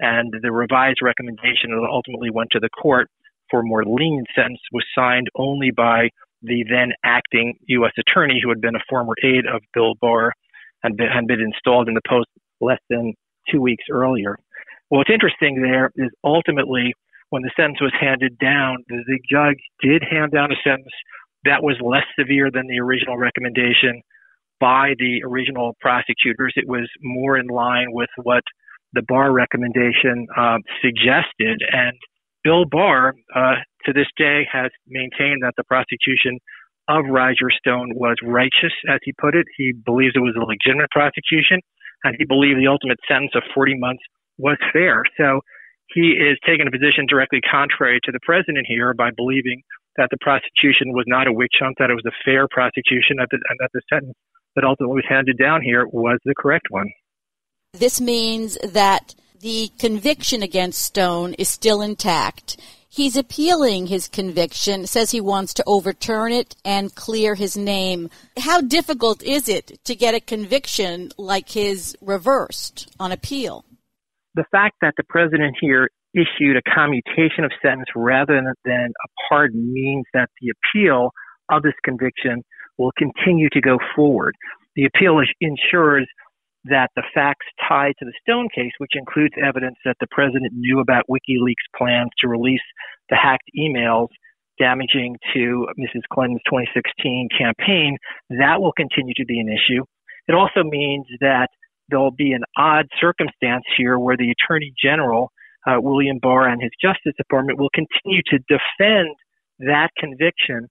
And 0.00 0.32
the 0.42 0.50
revised 0.50 1.00
recommendation 1.02 1.70
that 1.70 1.88
ultimately 1.90 2.30
went 2.30 2.50
to 2.52 2.60
the 2.60 2.70
court 2.70 3.08
for 3.50 3.60
a 3.60 3.64
more 3.64 3.84
lenient 3.84 4.28
sentence 4.34 4.60
was 4.72 4.84
signed 4.96 5.28
only 5.36 5.70
by 5.70 6.08
the 6.40 6.64
then 6.68 6.92
acting 7.04 7.54
U.S. 7.68 7.92
attorney, 7.98 8.40
who 8.42 8.48
had 8.48 8.60
been 8.60 8.74
a 8.74 8.82
former 8.88 9.14
aide 9.22 9.46
of 9.46 9.62
Bill 9.74 9.94
Barr 10.00 10.32
and 10.82 10.96
been, 10.96 11.08
had 11.08 11.26
been 11.26 11.40
installed 11.40 11.88
in 11.88 11.94
the 11.94 12.00
post 12.08 12.26
less 12.60 12.80
than 12.88 13.14
two 13.50 13.60
weeks 13.60 13.84
earlier. 13.90 14.38
Well, 14.90 14.98
what's 14.98 15.10
interesting 15.10 15.60
there 15.62 15.92
is 15.94 16.10
ultimately 16.24 16.94
when 17.32 17.40
the 17.40 17.50
sentence 17.56 17.80
was 17.80 17.96
handed 17.98 18.36
down, 18.36 18.84
the, 18.92 19.00
the 19.08 19.18
judge 19.24 19.56
did 19.80 20.04
hand 20.04 20.32
down 20.32 20.52
a 20.52 20.60
sentence 20.62 20.92
that 21.48 21.64
was 21.64 21.80
less 21.80 22.04
severe 22.12 22.50
than 22.52 22.68
the 22.68 22.78
original 22.78 23.16
recommendation 23.16 24.02
by 24.60 24.92
the 24.98 25.24
original 25.24 25.72
prosecutors. 25.80 26.52
It 26.56 26.68
was 26.68 26.84
more 27.00 27.38
in 27.38 27.46
line 27.46 27.88
with 27.88 28.10
what 28.22 28.44
the 28.92 29.00
Barr 29.08 29.32
recommendation 29.32 30.28
uh, 30.36 30.58
suggested. 30.84 31.64
And 31.72 31.96
Bill 32.44 32.66
Barr, 32.70 33.14
uh, 33.34 33.64
to 33.86 33.92
this 33.96 34.12
day, 34.18 34.44
has 34.52 34.70
maintained 34.86 35.40
that 35.40 35.54
the 35.56 35.64
prosecution 35.64 36.36
of 36.86 37.08
Roger 37.08 37.48
Stone 37.48 37.96
was 37.96 38.16
righteous, 38.22 38.76
as 38.92 39.00
he 39.04 39.14
put 39.16 39.34
it. 39.34 39.46
He 39.56 39.72
believes 39.72 40.12
it 40.14 40.20
was 40.20 40.36
a 40.36 40.44
legitimate 40.44 40.90
prosecution, 40.90 41.64
and 42.04 42.14
he 42.18 42.26
believed 42.28 42.60
the 42.60 42.68
ultimate 42.68 43.00
sentence 43.08 43.32
of 43.34 43.42
40 43.54 43.78
months 43.78 44.02
was 44.36 44.58
fair. 44.70 45.02
So 45.16 45.40
he 45.94 46.12
is 46.12 46.38
taking 46.46 46.66
a 46.66 46.70
position 46.70 47.06
directly 47.08 47.40
contrary 47.40 48.00
to 48.04 48.12
the 48.12 48.20
president 48.22 48.66
here 48.66 48.94
by 48.94 49.10
believing 49.16 49.62
that 49.96 50.08
the 50.10 50.18
prosecution 50.20 50.92
was 50.92 51.04
not 51.06 51.26
a 51.26 51.32
witch 51.32 51.54
hunt, 51.60 51.76
that 51.78 51.90
it 51.90 51.94
was 51.94 52.06
a 52.06 52.16
fair 52.24 52.48
prosecution, 52.48 53.18
and 53.20 53.28
that 53.30 53.70
the 53.72 53.82
sentence 53.92 54.14
that 54.56 54.64
ultimately 54.64 54.96
was 54.96 55.04
handed 55.08 55.38
down 55.38 55.62
here 55.62 55.86
was 55.86 56.18
the 56.24 56.34
correct 56.38 56.66
one. 56.70 56.90
This 57.74 58.00
means 58.00 58.58
that 58.62 59.14
the 59.40 59.70
conviction 59.78 60.42
against 60.42 60.82
Stone 60.82 61.34
is 61.34 61.48
still 61.48 61.82
intact. 61.82 62.56
He's 62.88 63.16
appealing 63.16 63.86
his 63.86 64.06
conviction, 64.08 64.86
says 64.86 65.10
he 65.10 65.20
wants 65.20 65.54
to 65.54 65.64
overturn 65.66 66.32
it 66.32 66.54
and 66.64 66.94
clear 66.94 67.34
his 67.34 67.56
name. 67.56 68.10
How 68.38 68.60
difficult 68.60 69.22
is 69.22 69.48
it 69.48 69.82
to 69.84 69.94
get 69.94 70.14
a 70.14 70.20
conviction 70.20 71.10
like 71.16 71.48
his 71.48 71.96
reversed 72.02 72.94
on 73.00 73.10
appeal? 73.10 73.64
The 74.34 74.44
fact 74.50 74.76
that 74.80 74.94
the 74.96 75.04
president 75.08 75.56
here 75.60 75.90
issued 76.14 76.56
a 76.56 76.62
commutation 76.62 77.44
of 77.44 77.52
sentence 77.62 77.88
rather 77.94 78.54
than 78.64 78.92
a 79.04 79.08
pardon 79.28 79.72
means 79.72 80.04
that 80.14 80.30
the 80.40 80.52
appeal 80.52 81.10
of 81.50 81.62
this 81.62 81.74
conviction 81.84 82.42
will 82.78 82.92
continue 82.96 83.48
to 83.50 83.60
go 83.60 83.78
forward. 83.94 84.34
The 84.76 84.84
appeal 84.84 85.20
ensures 85.40 86.06
that 86.64 86.90
the 86.96 87.02
facts 87.12 87.46
tied 87.68 87.92
to 87.98 88.04
the 88.04 88.12
Stone 88.22 88.48
case, 88.54 88.72
which 88.78 88.92
includes 88.94 89.34
evidence 89.42 89.76
that 89.84 89.96
the 90.00 90.06
president 90.10 90.52
knew 90.54 90.80
about 90.80 91.04
WikiLeaks' 91.10 91.68
plans 91.76 92.10
to 92.20 92.28
release 92.28 92.62
the 93.10 93.16
hacked 93.16 93.50
emails 93.58 94.08
damaging 94.58 95.16
to 95.34 95.66
Mrs. 95.78 96.02
Clinton's 96.12 96.42
2016 96.46 97.28
campaign, 97.36 97.96
that 98.30 98.60
will 98.60 98.72
continue 98.72 99.14
to 99.16 99.24
be 99.24 99.40
an 99.40 99.48
issue. 99.48 99.82
It 100.28 100.34
also 100.34 100.62
means 100.62 101.06
that 101.20 101.48
there'll 101.88 102.10
be 102.10 102.32
an 102.32 102.42
odd 102.56 102.86
circumstance 103.00 103.64
here 103.76 103.98
where 103.98 104.16
the 104.16 104.30
Attorney 104.32 104.72
General, 104.82 105.30
uh, 105.66 105.76
William 105.80 106.18
Barr, 106.20 106.48
and 106.48 106.62
his 106.62 106.72
Justice 106.80 107.14
Department 107.16 107.58
will 107.58 107.70
continue 107.74 108.22
to 108.26 108.38
defend 108.48 109.14
that 109.58 109.90
conviction 109.98 110.68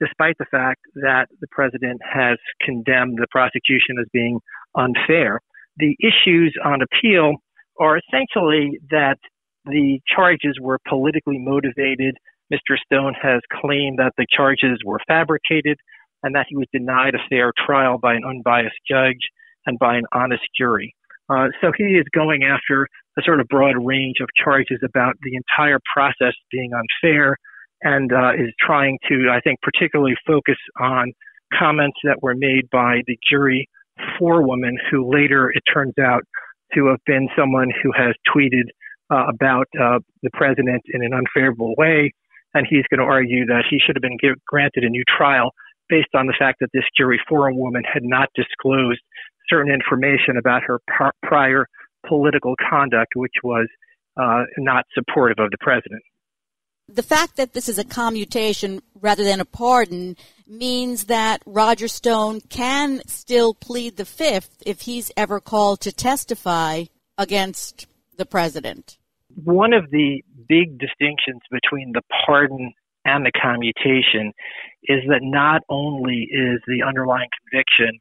despite 0.00 0.36
the 0.38 0.46
fact 0.50 0.80
that 0.96 1.26
the 1.40 1.46
president 1.52 2.00
has 2.02 2.36
condemned 2.60 3.18
the 3.18 3.26
prosecution 3.30 3.96
as 4.00 4.06
being 4.12 4.40
unfair. 4.74 5.40
The 5.76 5.96
issues 6.00 6.54
on 6.64 6.80
appeal 6.82 7.36
are 7.78 7.98
essentially 7.98 8.80
that 8.90 9.18
the 9.64 10.00
charges 10.12 10.58
were 10.60 10.78
politically 10.88 11.38
motivated. 11.38 12.16
Mr. 12.52 12.76
Stone 12.84 13.14
has 13.22 13.40
claimed 13.60 13.98
that 13.98 14.12
the 14.18 14.26
charges 14.30 14.80
were 14.84 14.98
fabricated 15.06 15.78
and 16.22 16.34
that 16.34 16.46
he 16.48 16.56
was 16.56 16.66
denied 16.72 17.14
a 17.14 17.28
fair 17.28 17.52
trial 17.64 17.98
by 17.98 18.14
an 18.14 18.22
unbiased 18.24 18.78
judge 18.88 19.20
and 19.66 19.78
by 19.78 19.96
an 19.96 20.04
honest 20.12 20.42
jury. 20.56 20.94
Uh, 21.28 21.48
so 21.60 21.72
he 21.76 21.84
is 21.94 22.04
going 22.14 22.42
after 22.42 22.86
a 23.18 23.22
sort 23.24 23.40
of 23.40 23.46
broad 23.48 23.76
range 23.78 24.16
of 24.20 24.28
charges 24.42 24.80
about 24.82 25.14
the 25.22 25.36
entire 25.36 25.78
process 25.94 26.34
being 26.50 26.70
unfair 26.72 27.36
and 27.82 28.12
uh, 28.12 28.32
is 28.34 28.52
trying 28.60 28.98
to, 29.08 29.28
I 29.30 29.40
think, 29.40 29.60
particularly 29.60 30.14
focus 30.26 30.56
on 30.80 31.12
comments 31.58 31.98
that 32.04 32.22
were 32.22 32.34
made 32.34 32.70
by 32.70 33.02
the 33.06 33.18
jury 33.28 33.68
forewoman, 34.18 34.78
who 34.90 35.10
later 35.12 35.50
it 35.50 35.62
turns 35.72 35.94
out 36.00 36.22
to 36.74 36.86
have 36.86 37.00
been 37.06 37.28
someone 37.36 37.70
who 37.82 37.92
has 37.92 38.14
tweeted 38.34 38.68
uh, 39.10 39.26
about 39.28 39.66
uh, 39.78 39.98
the 40.22 40.30
president 40.32 40.82
in 40.94 41.04
an 41.04 41.12
unfavorable 41.12 41.74
way, 41.76 42.10
and 42.54 42.66
he's 42.68 42.84
going 42.90 43.00
to 43.00 43.04
argue 43.04 43.44
that 43.46 43.64
he 43.68 43.78
should 43.78 43.96
have 43.96 44.02
been 44.02 44.16
give, 44.20 44.36
granted 44.46 44.84
a 44.84 44.88
new 44.88 45.04
trial 45.16 45.52
based 45.92 46.14
on 46.14 46.26
the 46.26 46.34
fact 46.38 46.60
that 46.60 46.70
this 46.72 46.84
jury 46.96 47.20
forewoman 47.28 47.82
had 47.84 48.02
not 48.02 48.30
disclosed 48.34 49.00
certain 49.48 49.70
information 49.70 50.38
about 50.38 50.62
her 50.62 50.80
par- 50.96 51.12
prior 51.22 51.66
political 52.08 52.54
conduct, 52.70 53.12
which 53.14 53.34
was 53.44 53.68
uh, 54.16 54.44
not 54.56 54.86
supportive 54.94 55.38
of 55.38 55.50
the 55.50 55.58
president 55.60 56.02
the 56.88 57.02
fact 57.02 57.36
that 57.36 57.52
this 57.52 57.68
is 57.68 57.78
a 57.78 57.84
commutation 57.84 58.82
rather 59.00 59.24
than 59.24 59.40
a 59.40 59.44
pardon 59.44 60.16
means 60.46 61.04
that 61.04 61.42
Roger 61.46 61.88
Stone 61.88 62.42
can 62.48 63.00
still 63.06 63.54
plead 63.54 63.96
the 63.96 64.04
fifth 64.04 64.62
if 64.66 64.82
he's 64.82 65.10
ever 65.16 65.40
called 65.40 65.80
to 65.80 65.92
testify 65.92 66.84
against 67.16 67.86
the 68.16 68.26
president. 68.26 68.98
One 69.42 69.72
of 69.72 69.90
the 69.90 70.22
big 70.48 70.78
distinctions 70.78 71.40
between 71.50 71.92
the 71.92 72.02
pardon 72.26 72.74
and 73.04 73.26
the 73.26 73.32
commutation 73.32 74.32
is 74.84 75.00
that 75.08 75.20
not 75.22 75.62
only 75.68 76.28
is 76.30 76.60
the 76.66 76.82
underlying 76.86 77.28
conviction 77.42 77.98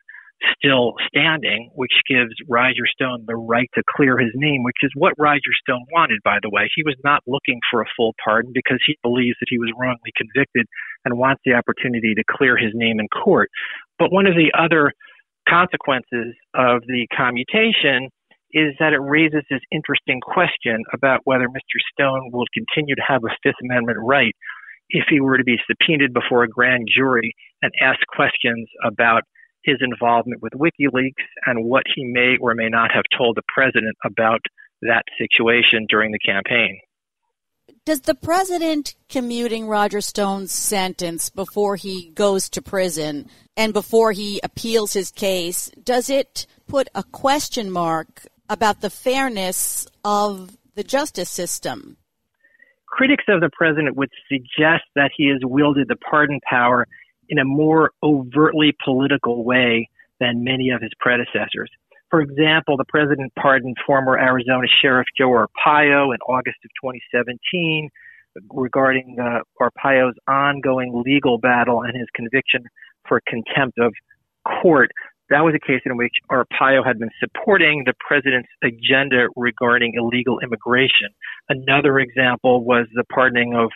still 0.57 0.93
standing, 1.07 1.69
which 1.75 1.93
gives 2.09 2.33
Roger 2.49 2.85
Stone 2.91 3.25
the 3.27 3.35
right 3.35 3.69
to 3.75 3.83
clear 3.87 4.17
his 4.17 4.31
name, 4.33 4.63
which 4.63 4.81
is 4.81 4.91
what 4.95 5.13
Roger 5.17 5.53
Stone 5.61 5.85
wanted, 5.93 6.19
by 6.23 6.37
the 6.41 6.49
way. 6.49 6.69
He 6.75 6.83
was 6.83 6.95
not 7.03 7.21
looking 7.27 7.59
for 7.69 7.81
a 7.81 7.85
full 7.95 8.15
pardon 8.23 8.51
because 8.53 8.79
he 8.85 8.97
believes 9.03 9.37
that 9.39 9.47
he 9.49 9.59
was 9.59 9.71
wrongly 9.77 10.11
convicted 10.17 10.65
and 11.05 11.17
wants 11.17 11.41
the 11.45 11.53
opportunity 11.53 12.13
to 12.15 12.23
clear 12.29 12.57
his 12.57 12.71
name 12.73 12.99
in 12.99 13.07
court. 13.09 13.49
But 13.99 14.11
one 14.11 14.25
of 14.25 14.35
the 14.35 14.51
other 14.57 14.91
consequences 15.47 16.33
of 16.53 16.81
the 16.87 17.07
commutation 17.15 18.09
is 18.53 18.75
that 18.79 18.93
it 18.93 18.99
raises 18.99 19.43
this 19.49 19.61
interesting 19.71 20.19
question 20.21 20.83
about 20.93 21.21
whether 21.23 21.47
Mr. 21.47 21.77
Stone 21.93 22.31
will 22.33 22.45
continue 22.53 22.95
to 22.95 23.01
have 23.07 23.23
a 23.23 23.33
Fifth 23.43 23.61
Amendment 23.63 23.97
right 24.01 24.35
if 24.91 25.05
he 25.09 25.19
were 25.19 25.37
to 25.37 25.43
be 25.43 25.57
subpoenaed 25.67 26.13
before 26.13 26.43
a 26.43 26.49
grand 26.49 26.87
jury 26.93 27.33
and 27.61 27.71
asked 27.81 28.05
questions 28.07 28.67
about 28.85 29.23
his 29.63 29.77
involvement 29.81 30.41
with 30.41 30.53
WikiLeaks 30.53 31.25
and 31.45 31.65
what 31.65 31.83
he 31.95 32.03
may 32.03 32.35
or 32.39 32.55
may 32.55 32.69
not 32.69 32.91
have 32.91 33.03
told 33.17 33.37
the 33.37 33.43
president 33.53 33.95
about 34.05 34.41
that 34.81 35.03
situation 35.17 35.85
during 35.89 36.11
the 36.11 36.19
campaign. 36.19 36.79
Does 37.85 38.01
the 38.01 38.15
president 38.15 38.95
commuting 39.09 39.67
Roger 39.67 40.01
Stone's 40.01 40.51
sentence 40.51 41.29
before 41.29 41.75
he 41.75 42.11
goes 42.13 42.49
to 42.49 42.61
prison 42.61 43.27
and 43.57 43.73
before 43.73 44.11
he 44.11 44.39
appeals 44.43 44.93
his 44.93 45.11
case, 45.11 45.71
does 45.83 46.09
it 46.09 46.45
put 46.67 46.89
a 46.93 47.03
question 47.03 47.71
mark 47.71 48.27
about 48.49 48.81
the 48.81 48.89
fairness 48.89 49.87
of 50.03 50.57
the 50.75 50.83
justice 50.83 51.29
system? 51.29 51.97
Critics 52.91 53.23
of 53.27 53.41
the 53.41 53.49
president 53.53 53.95
would 53.95 54.09
suggest 54.29 54.83
that 54.95 55.11
he 55.15 55.29
has 55.29 55.39
wielded 55.43 55.87
the 55.87 55.95
pardon 55.95 56.39
power 56.47 56.87
in 57.29 57.39
a 57.39 57.45
more 57.45 57.91
overtly 58.03 58.75
political 58.83 59.43
way 59.43 59.89
than 60.19 60.43
many 60.43 60.69
of 60.69 60.81
his 60.81 60.91
predecessors. 60.99 61.69
For 62.09 62.21
example, 62.21 62.75
the 62.75 62.85
president 62.89 63.33
pardoned 63.35 63.77
former 63.85 64.19
Arizona 64.19 64.67
Sheriff 64.81 65.07
Joe 65.17 65.29
Arpaio 65.29 66.13
in 66.13 66.19
August 66.27 66.57
of 66.65 66.71
2017 66.83 67.89
regarding 68.53 69.17
uh, 69.19 69.39
Arpaio's 69.61 70.15
ongoing 70.27 71.01
legal 71.05 71.37
battle 71.37 71.81
and 71.81 71.95
his 71.95 72.07
conviction 72.13 72.63
for 73.07 73.21
contempt 73.27 73.77
of 73.79 73.93
court. 74.61 74.91
That 75.31 75.45
was 75.45 75.55
a 75.55 75.65
case 75.65 75.79
in 75.85 75.95
which 75.95 76.11
Arpaio 76.29 76.85
had 76.85 76.99
been 76.99 77.09
supporting 77.21 77.83
the 77.85 77.93
president's 78.05 78.49
agenda 78.61 79.27
regarding 79.37 79.93
illegal 79.95 80.41
immigration. 80.41 81.07
Another 81.47 81.99
example 81.99 82.65
was 82.65 82.85
the 82.93 83.05
pardoning 83.05 83.55
of 83.55 83.69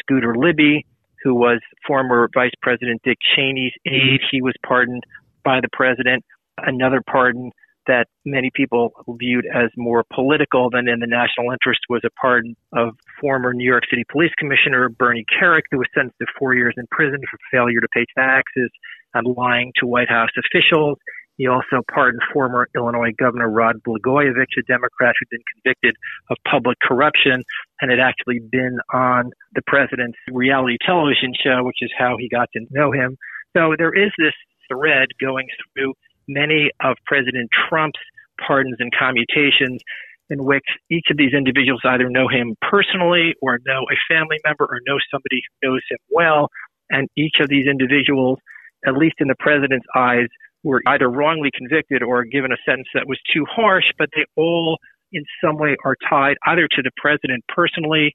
Scooter 0.00 0.34
Libby, 0.34 0.86
who 1.22 1.34
was 1.34 1.60
former 1.86 2.30
Vice 2.32 2.54
President 2.62 3.02
Dick 3.04 3.18
Cheney's 3.36 3.74
aide. 3.86 4.22
He 4.30 4.40
was 4.40 4.54
pardoned 4.66 5.04
by 5.44 5.60
the 5.60 5.68
president. 5.74 6.24
Another 6.56 7.02
pardon 7.06 7.50
that 7.86 8.06
many 8.24 8.50
people 8.54 8.92
viewed 9.20 9.44
as 9.44 9.68
more 9.76 10.04
political 10.10 10.70
than 10.70 10.88
in 10.88 11.00
the 11.00 11.06
national 11.06 11.52
interest 11.52 11.80
was 11.90 12.00
a 12.06 12.10
pardon 12.18 12.56
of 12.72 12.96
former 13.20 13.52
New 13.52 13.68
York 13.68 13.84
City 13.90 14.04
Police 14.10 14.32
Commissioner 14.38 14.88
Bernie 14.88 15.26
Kerik, 15.28 15.64
who 15.70 15.76
was 15.76 15.86
sentenced 15.94 16.16
to 16.18 16.26
four 16.38 16.54
years 16.54 16.72
in 16.78 16.86
prison 16.90 17.20
for 17.30 17.38
failure 17.50 17.82
to 17.82 17.88
pay 17.92 18.06
taxes 18.16 18.70
and 19.14 19.26
lying 19.36 19.72
to 19.80 19.86
White 19.86 20.08
House 20.08 20.30
officials. 20.38 20.98
He 21.36 21.48
also 21.48 21.82
pardoned 21.92 22.22
former 22.32 22.68
Illinois 22.76 23.12
Governor 23.18 23.50
Rod 23.50 23.76
Blagojevich, 23.86 24.54
a 24.58 24.62
Democrat 24.68 25.14
who'd 25.18 25.30
been 25.30 25.42
convicted 25.54 25.96
of 26.30 26.36
public 26.48 26.78
corruption 26.80 27.42
and 27.80 27.90
had 27.90 27.98
actually 27.98 28.38
been 28.38 28.78
on 28.92 29.32
the 29.54 29.62
president's 29.66 30.18
reality 30.30 30.76
television 30.84 31.32
show, 31.42 31.64
which 31.64 31.78
is 31.80 31.90
how 31.98 32.16
he 32.18 32.28
got 32.28 32.48
to 32.52 32.64
know 32.70 32.92
him. 32.92 33.16
So 33.56 33.74
there 33.76 33.92
is 33.92 34.12
this 34.16 34.34
thread 34.70 35.08
going 35.20 35.46
through 35.74 35.94
many 36.28 36.70
of 36.80 36.96
President 37.06 37.50
Trump's 37.68 38.00
pardons 38.46 38.76
and 38.78 38.92
commutations 38.96 39.82
in 40.30 40.44
which 40.44 40.64
each 40.90 41.06
of 41.10 41.16
these 41.16 41.34
individuals 41.34 41.82
either 41.84 42.08
know 42.08 42.28
him 42.28 42.56
personally 42.62 43.34
or 43.42 43.58
know 43.66 43.84
a 43.90 43.96
family 44.08 44.38
member 44.44 44.64
or 44.64 44.80
know 44.86 44.98
somebody 45.10 45.42
who 45.42 45.68
knows 45.68 45.82
him 45.90 45.98
well. 46.10 46.48
And 46.90 47.08
each 47.16 47.36
of 47.40 47.48
these 47.48 47.66
individuals, 47.66 48.38
at 48.86 48.94
least 48.94 49.16
in 49.18 49.28
the 49.28 49.36
president's 49.38 49.86
eyes, 49.94 50.28
were 50.62 50.82
either 50.86 51.08
wrongly 51.08 51.50
convicted 51.54 52.02
or 52.02 52.24
given 52.24 52.50
a 52.50 52.56
sentence 52.66 52.88
that 52.94 53.06
was 53.06 53.18
too 53.32 53.44
harsh, 53.50 53.84
but 53.98 54.08
they 54.16 54.24
all 54.36 54.78
in 55.12 55.24
some 55.44 55.58
way 55.58 55.76
are 55.84 55.96
tied 56.08 56.36
either 56.46 56.66
to 56.70 56.82
the 56.82 56.90
president 56.96 57.44
personally 57.48 58.14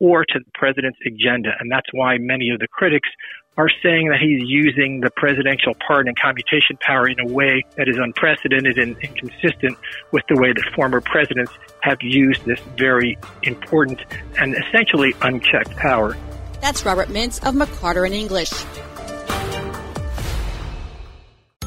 or 0.00 0.24
to 0.24 0.38
the 0.38 0.50
president's 0.54 0.98
agenda. 1.04 1.50
And 1.58 1.70
that's 1.70 1.88
why 1.92 2.16
many 2.18 2.50
of 2.50 2.60
the 2.60 2.68
critics 2.68 3.08
are 3.56 3.68
saying 3.82 4.08
that 4.08 4.20
he's 4.20 4.48
using 4.48 5.00
the 5.00 5.10
presidential 5.16 5.74
pardon 5.84 6.08
and 6.08 6.16
commutation 6.16 6.78
power 6.80 7.08
in 7.08 7.18
a 7.18 7.26
way 7.26 7.64
that 7.76 7.88
is 7.88 7.96
unprecedented 7.98 8.78
and 8.78 8.96
inconsistent 9.02 9.76
with 10.12 10.22
the 10.28 10.40
way 10.40 10.52
that 10.52 10.64
former 10.76 11.00
presidents 11.00 11.50
have 11.82 11.98
used 12.00 12.44
this 12.44 12.60
very 12.76 13.18
important 13.42 14.00
and 14.38 14.54
essentially 14.54 15.12
unchecked 15.22 15.74
power. 15.76 16.16
That's 16.60 16.84
Robert 16.86 17.08
Mintz 17.08 17.44
of 17.46 17.54
McCarter 17.56 18.06
and 18.06 18.14
English. 18.14 18.52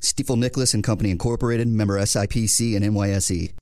Stifel 0.00 0.38
Nicolaus 0.38 0.74
and 0.74 0.82
Company 0.82 1.10
Incorporated, 1.10 1.68
member 1.68 1.98
SIPC 1.98 2.76
and 2.76 2.84
NYSE. 2.84 3.52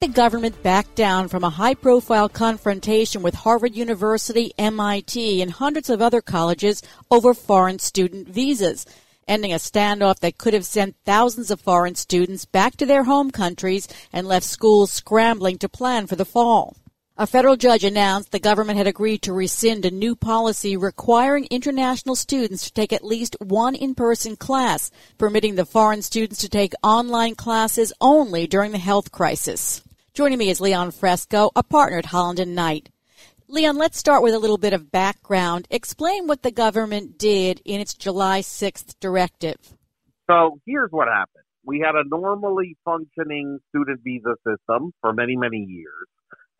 The 0.00 0.08
government 0.08 0.62
backed 0.62 0.94
down 0.94 1.26
from 1.26 1.42
a 1.42 1.50
high 1.50 1.74
profile 1.74 2.28
confrontation 2.28 3.20
with 3.20 3.34
Harvard 3.34 3.74
University, 3.74 4.52
MIT, 4.56 5.42
and 5.42 5.50
hundreds 5.50 5.90
of 5.90 6.00
other 6.00 6.20
colleges 6.20 6.82
over 7.10 7.34
foreign 7.34 7.80
student 7.80 8.28
visas, 8.28 8.86
ending 9.26 9.52
a 9.52 9.56
standoff 9.56 10.20
that 10.20 10.38
could 10.38 10.54
have 10.54 10.64
sent 10.64 10.94
thousands 11.04 11.50
of 11.50 11.60
foreign 11.60 11.96
students 11.96 12.44
back 12.44 12.76
to 12.76 12.86
their 12.86 13.02
home 13.04 13.32
countries 13.32 13.88
and 14.12 14.28
left 14.28 14.46
schools 14.46 14.92
scrambling 14.92 15.58
to 15.58 15.68
plan 15.68 16.06
for 16.06 16.14
the 16.14 16.24
fall. 16.24 16.76
A 17.20 17.26
federal 17.26 17.56
judge 17.56 17.82
announced 17.82 18.30
the 18.30 18.38
government 18.38 18.78
had 18.78 18.86
agreed 18.86 19.22
to 19.22 19.32
rescind 19.32 19.84
a 19.84 19.90
new 19.90 20.14
policy 20.14 20.76
requiring 20.76 21.48
international 21.50 22.14
students 22.14 22.62
to 22.66 22.72
take 22.72 22.92
at 22.92 23.02
least 23.02 23.34
one 23.40 23.74
in-person 23.74 24.36
class, 24.36 24.92
permitting 25.18 25.56
the 25.56 25.66
foreign 25.66 26.02
students 26.02 26.38
to 26.42 26.48
take 26.48 26.74
online 26.80 27.34
classes 27.34 27.92
only 28.00 28.46
during 28.46 28.70
the 28.70 28.78
health 28.78 29.10
crisis. 29.10 29.82
Joining 30.14 30.38
me 30.38 30.48
is 30.48 30.60
Leon 30.60 30.92
Fresco, 30.92 31.50
a 31.56 31.64
partner 31.64 31.98
at 31.98 32.04
Holland 32.04 32.38
and 32.38 32.54
Knight. 32.54 32.88
Leon, 33.48 33.76
let's 33.76 33.98
start 33.98 34.22
with 34.22 34.32
a 34.32 34.38
little 34.38 34.56
bit 34.56 34.72
of 34.72 34.92
background. 34.92 35.66
Explain 35.70 36.28
what 36.28 36.44
the 36.44 36.52
government 36.52 37.18
did 37.18 37.60
in 37.64 37.80
its 37.80 37.94
July 37.94 38.42
6th 38.42 38.94
directive. 39.00 39.56
So 40.30 40.60
here's 40.66 40.92
what 40.92 41.08
happened. 41.08 41.42
We 41.64 41.80
had 41.80 41.96
a 41.96 42.08
normally 42.08 42.76
functioning 42.84 43.58
student 43.70 44.02
visa 44.04 44.36
system 44.46 44.92
for 45.00 45.12
many, 45.12 45.34
many 45.34 45.58
years. 45.58 46.06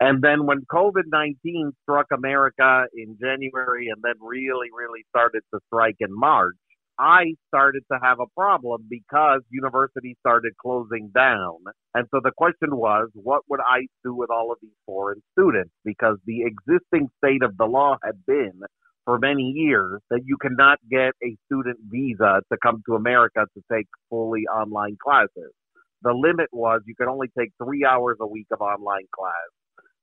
And 0.00 0.22
then 0.22 0.46
when 0.46 0.60
COVID 0.72 1.04
19 1.10 1.72
struck 1.82 2.06
America 2.12 2.86
in 2.94 3.16
January 3.20 3.88
and 3.88 4.00
then 4.02 4.14
really, 4.20 4.68
really 4.72 5.04
started 5.10 5.42
to 5.52 5.60
strike 5.66 5.96
in 5.98 6.16
March, 6.16 6.54
I 7.00 7.34
started 7.48 7.84
to 7.92 7.98
have 8.02 8.18
a 8.20 8.26
problem 8.36 8.86
because 8.88 9.42
universities 9.50 10.16
started 10.20 10.52
closing 10.60 11.10
down. 11.14 11.58
And 11.94 12.06
so 12.12 12.20
the 12.22 12.32
question 12.36 12.76
was, 12.76 13.08
what 13.14 13.42
would 13.48 13.60
I 13.60 13.86
do 14.04 14.14
with 14.14 14.30
all 14.30 14.52
of 14.52 14.58
these 14.60 14.76
foreign 14.86 15.22
students? 15.32 15.70
Because 15.84 16.16
the 16.26 16.42
existing 16.42 17.08
state 17.22 17.42
of 17.42 17.56
the 17.56 17.66
law 17.66 17.96
had 18.04 18.24
been 18.26 18.60
for 19.04 19.18
many 19.18 19.52
years 19.54 20.00
that 20.10 20.22
you 20.26 20.36
cannot 20.36 20.78
get 20.90 21.12
a 21.24 21.36
student 21.46 21.78
visa 21.88 22.40
to 22.52 22.58
come 22.62 22.82
to 22.86 22.94
America 22.94 23.46
to 23.54 23.62
take 23.72 23.86
fully 24.10 24.42
online 24.46 24.96
classes. 25.02 25.52
The 26.02 26.12
limit 26.12 26.48
was 26.52 26.82
you 26.86 26.94
could 26.96 27.08
only 27.08 27.28
take 27.36 27.50
three 27.62 27.84
hours 27.84 28.18
a 28.20 28.26
week 28.26 28.46
of 28.52 28.60
online 28.60 29.06
class 29.12 29.48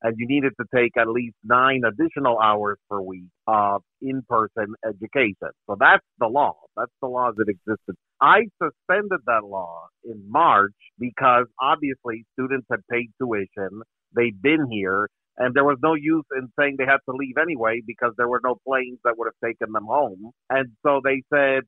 and 0.06 0.14
you 0.20 0.28
needed 0.28 0.54
to 0.62 0.66
take 0.74 0.92
at 0.98 1.08
least 1.08 1.36
nine 1.44 1.82
additional 1.84 2.38
hours 2.38 2.78
per 2.90 3.02
week 3.02 3.26
of 3.48 3.82
in-person 4.04 4.76
education. 4.88 5.50
So 5.68 5.76
that's 5.80 6.06
the 6.20 6.28
law. 6.28 6.54
That's 6.78 6.92
the 7.02 7.08
law 7.08 7.32
that 7.36 7.50
existed. 7.50 7.96
I 8.22 8.42
suspended 8.62 9.22
that 9.26 9.44
law 9.44 9.88
in 10.04 10.22
March 10.30 10.76
because 11.00 11.48
obviously 11.60 12.24
students 12.34 12.68
had 12.70 12.82
paid 12.92 13.10
tuition. 13.20 13.82
They'd 14.16 14.40
been 14.40 14.68
here 14.70 15.10
and 15.38 15.56
there 15.56 15.66
was 15.66 15.80
no 15.82 15.96
use 15.96 16.26
in 16.38 16.50
saying 16.58 16.76
they 16.78 16.86
had 16.86 17.02
to 17.10 17.16
leave 17.16 17.38
anyway 17.42 17.82
because 17.86 18.14
there 18.16 18.28
were 18.30 18.42
no 18.44 18.58
planes 18.64 19.00
that 19.06 19.16
would 19.18 19.26
have 19.26 19.50
taken 19.50 19.74
them 19.74 19.86
home. 19.86 20.32
And 20.52 20.70
so 20.86 21.02
they 21.04 21.24
said 21.34 21.64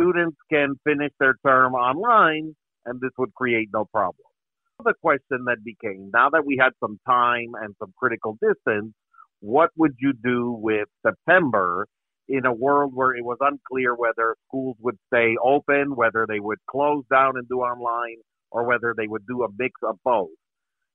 students 0.00 0.38
can 0.50 0.76
finish 0.84 1.12
their 1.20 1.34
term 1.46 1.74
online 1.74 2.56
and 2.86 2.98
this 3.02 3.12
would 3.18 3.34
create 3.34 3.68
no 3.74 3.84
problem 3.92 4.24
the 4.82 4.94
question 5.02 5.44
that 5.46 5.64
became 5.64 6.10
now 6.12 6.30
that 6.30 6.44
we 6.44 6.58
had 6.60 6.72
some 6.80 6.98
time 7.06 7.52
and 7.62 7.74
some 7.78 7.92
critical 7.96 8.36
distance, 8.42 8.92
what 9.40 9.70
would 9.76 9.94
you 10.00 10.12
do 10.12 10.52
with 10.52 10.88
September 11.06 11.86
in 12.28 12.46
a 12.46 12.52
world 12.52 12.92
where 12.94 13.14
it 13.14 13.24
was 13.24 13.38
unclear 13.40 13.94
whether 13.94 14.34
schools 14.48 14.76
would 14.80 14.96
stay 15.12 15.36
open, 15.44 15.94
whether 15.94 16.26
they 16.28 16.40
would 16.40 16.58
close 16.68 17.04
down 17.10 17.32
and 17.36 17.48
do 17.48 17.60
online, 17.60 18.16
or 18.50 18.64
whether 18.64 18.94
they 18.96 19.06
would 19.06 19.26
do 19.26 19.44
a 19.44 19.48
mix 19.58 19.74
of 19.82 19.96
both? 20.04 20.30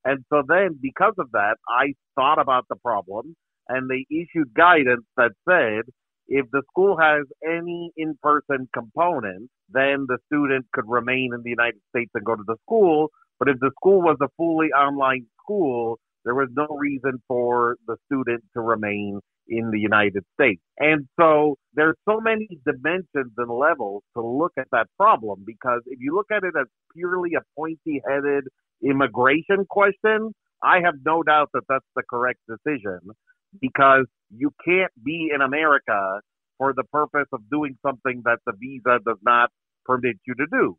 And 0.04 0.24
so 0.32 0.42
then, 0.46 0.78
because 0.80 1.14
of 1.18 1.30
that, 1.32 1.56
I 1.68 1.94
thought 2.16 2.40
about 2.40 2.66
the 2.68 2.76
problem 2.76 3.36
and 3.68 3.88
they 3.88 4.06
issued 4.10 4.52
guidance 4.54 5.04
that 5.16 5.30
said 5.48 5.82
if 6.28 6.46
the 6.52 6.62
school 6.70 6.96
has 6.98 7.24
any 7.46 7.92
in 7.96 8.16
person 8.22 8.68
component, 8.72 9.50
then 9.68 10.06
the 10.08 10.18
student 10.26 10.66
could 10.72 10.84
remain 10.88 11.30
in 11.34 11.42
the 11.42 11.50
United 11.50 11.80
States 11.90 12.10
and 12.14 12.24
go 12.24 12.36
to 12.36 12.44
the 12.46 12.56
school. 12.66 13.10
But 13.40 13.48
if 13.48 13.58
the 13.60 13.72
school 13.80 14.02
was 14.02 14.18
a 14.22 14.28
fully 14.36 14.68
online 14.68 15.26
school, 15.42 15.98
there 16.24 16.34
was 16.34 16.50
no 16.54 16.68
reason 16.78 17.22
for 17.26 17.76
the 17.86 17.96
student 18.06 18.44
to 18.54 18.60
remain 18.60 19.20
in 19.48 19.70
the 19.70 19.80
United 19.80 20.24
States. 20.34 20.62
And 20.78 21.08
so 21.18 21.56
there's 21.74 21.96
so 22.08 22.20
many 22.20 22.48
dimensions 22.64 23.32
and 23.36 23.50
levels 23.50 24.02
to 24.16 24.22
look 24.24 24.52
at 24.58 24.68
that 24.72 24.86
problem 24.98 25.42
because 25.46 25.80
if 25.86 25.98
you 26.00 26.14
look 26.14 26.28
at 26.30 26.44
it 26.44 26.54
as 26.60 26.66
purely 26.94 27.32
a 27.34 27.40
pointy 27.58 28.02
headed 28.06 28.44
immigration 28.84 29.66
question, 29.68 30.32
I 30.62 30.80
have 30.84 30.94
no 31.04 31.22
doubt 31.22 31.50
that 31.54 31.64
that's 31.68 31.86
the 31.96 32.02
correct 32.08 32.40
decision 32.48 33.00
because 33.60 34.06
you 34.30 34.52
can't 34.64 34.92
be 35.04 35.30
in 35.34 35.40
America 35.40 36.20
for 36.58 36.74
the 36.74 36.84
purpose 36.92 37.26
of 37.32 37.40
doing 37.50 37.76
something 37.84 38.22
that 38.24 38.38
the 38.46 38.52
visa 38.60 39.00
does 39.04 39.18
not 39.22 39.50
permit 39.86 40.16
you 40.26 40.34
to 40.34 40.46
do. 40.52 40.76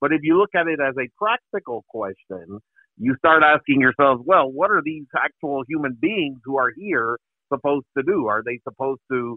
But 0.00 0.12
if 0.12 0.20
you 0.22 0.38
look 0.38 0.50
at 0.54 0.66
it 0.68 0.80
as 0.80 0.94
a 0.96 1.08
practical 1.18 1.84
question, 1.88 2.60
you 2.98 3.14
start 3.18 3.42
asking 3.42 3.80
yourselves, 3.80 4.22
well, 4.24 4.50
what 4.50 4.70
are 4.70 4.82
these 4.84 5.06
actual 5.16 5.62
human 5.68 5.96
beings 6.00 6.38
who 6.44 6.58
are 6.58 6.70
here 6.76 7.18
supposed 7.52 7.86
to 7.96 8.02
do? 8.02 8.26
Are 8.26 8.42
they 8.44 8.60
supposed 8.64 9.00
to, 9.10 9.36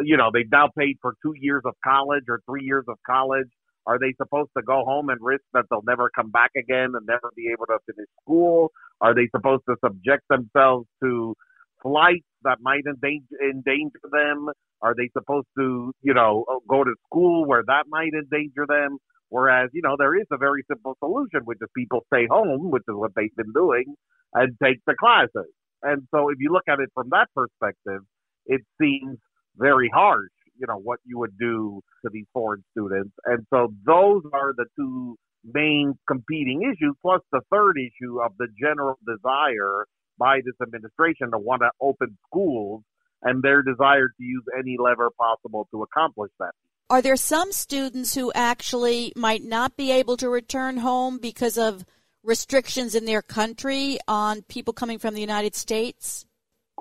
you 0.00 0.16
know, 0.16 0.30
they've 0.32 0.50
now 0.50 0.68
paid 0.76 0.96
for 1.00 1.14
two 1.22 1.34
years 1.38 1.62
of 1.64 1.74
college 1.84 2.24
or 2.28 2.40
three 2.46 2.64
years 2.64 2.84
of 2.88 2.96
college. 3.06 3.48
Are 3.86 3.98
they 3.98 4.14
supposed 4.16 4.50
to 4.56 4.62
go 4.62 4.84
home 4.84 5.08
and 5.08 5.18
risk 5.20 5.42
that 5.54 5.64
they'll 5.70 5.82
never 5.86 6.10
come 6.14 6.30
back 6.30 6.50
again 6.56 6.92
and 6.94 7.06
never 7.06 7.30
be 7.34 7.50
able 7.52 7.66
to 7.66 7.78
finish 7.86 8.08
school? 8.22 8.70
Are 9.00 9.14
they 9.14 9.28
supposed 9.34 9.64
to 9.68 9.76
subject 9.84 10.22
themselves 10.30 10.86
to 11.02 11.34
flights 11.82 12.26
that 12.44 12.58
might 12.60 12.84
endanger, 12.86 13.26
endanger 13.42 14.00
them? 14.10 14.48
Are 14.82 14.94
they 14.96 15.10
supposed 15.12 15.48
to, 15.58 15.92
you 16.02 16.14
know, 16.14 16.44
go 16.68 16.84
to 16.84 16.94
school 17.06 17.44
where 17.44 17.64
that 17.66 17.84
might 17.88 18.12
endanger 18.14 18.66
them? 18.68 18.98
Whereas, 19.32 19.70
you 19.72 19.80
know, 19.80 19.96
there 19.98 20.14
is 20.14 20.26
a 20.30 20.36
very 20.36 20.62
simple 20.68 20.94
solution, 20.98 21.40
which 21.46 21.56
is 21.62 21.68
people 21.74 22.04
stay 22.12 22.26
home, 22.30 22.70
which 22.70 22.82
is 22.86 22.94
what 22.94 23.12
they've 23.16 23.34
been 23.34 23.52
doing, 23.54 23.94
and 24.34 24.54
take 24.62 24.76
the 24.86 24.94
classes. 24.94 25.50
And 25.82 26.06
so 26.14 26.28
if 26.28 26.36
you 26.38 26.52
look 26.52 26.68
at 26.68 26.80
it 26.80 26.90
from 26.92 27.08
that 27.12 27.28
perspective, 27.34 28.02
it 28.44 28.60
seems 28.78 29.16
very 29.56 29.88
harsh, 29.88 30.28
you 30.60 30.66
know, 30.68 30.76
what 30.76 30.98
you 31.06 31.18
would 31.18 31.38
do 31.38 31.80
to 32.04 32.10
these 32.12 32.26
foreign 32.34 32.62
students. 32.72 33.14
And 33.24 33.46
so 33.48 33.72
those 33.86 34.20
are 34.34 34.52
the 34.54 34.66
two 34.78 35.16
main 35.42 35.94
competing 36.06 36.60
issues, 36.64 36.94
plus 37.00 37.22
the 37.32 37.40
third 37.50 37.78
issue 37.78 38.20
of 38.20 38.32
the 38.38 38.48
general 38.60 38.98
desire 39.06 39.86
by 40.18 40.40
this 40.44 40.54
administration 40.62 41.30
to 41.30 41.38
want 41.38 41.62
to 41.62 41.70
open 41.80 42.18
schools 42.26 42.82
and 43.22 43.42
their 43.42 43.62
desire 43.62 44.08
to 44.08 44.22
use 44.22 44.44
any 44.58 44.76
lever 44.78 45.08
possible 45.18 45.66
to 45.70 45.82
accomplish 45.82 46.32
that. 46.38 46.52
Are 46.92 47.00
there 47.00 47.16
some 47.16 47.52
students 47.52 48.14
who 48.14 48.30
actually 48.34 49.14
might 49.16 49.42
not 49.42 49.78
be 49.78 49.90
able 49.92 50.18
to 50.18 50.28
return 50.28 50.76
home 50.76 51.16
because 51.16 51.56
of 51.56 51.86
restrictions 52.22 52.94
in 52.94 53.06
their 53.06 53.22
country 53.22 53.96
on 54.06 54.42
people 54.42 54.74
coming 54.74 54.98
from 54.98 55.14
the 55.14 55.22
United 55.22 55.54
States? 55.54 56.26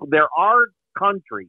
There 0.05 0.27
are 0.37 0.65
countries 0.99 1.47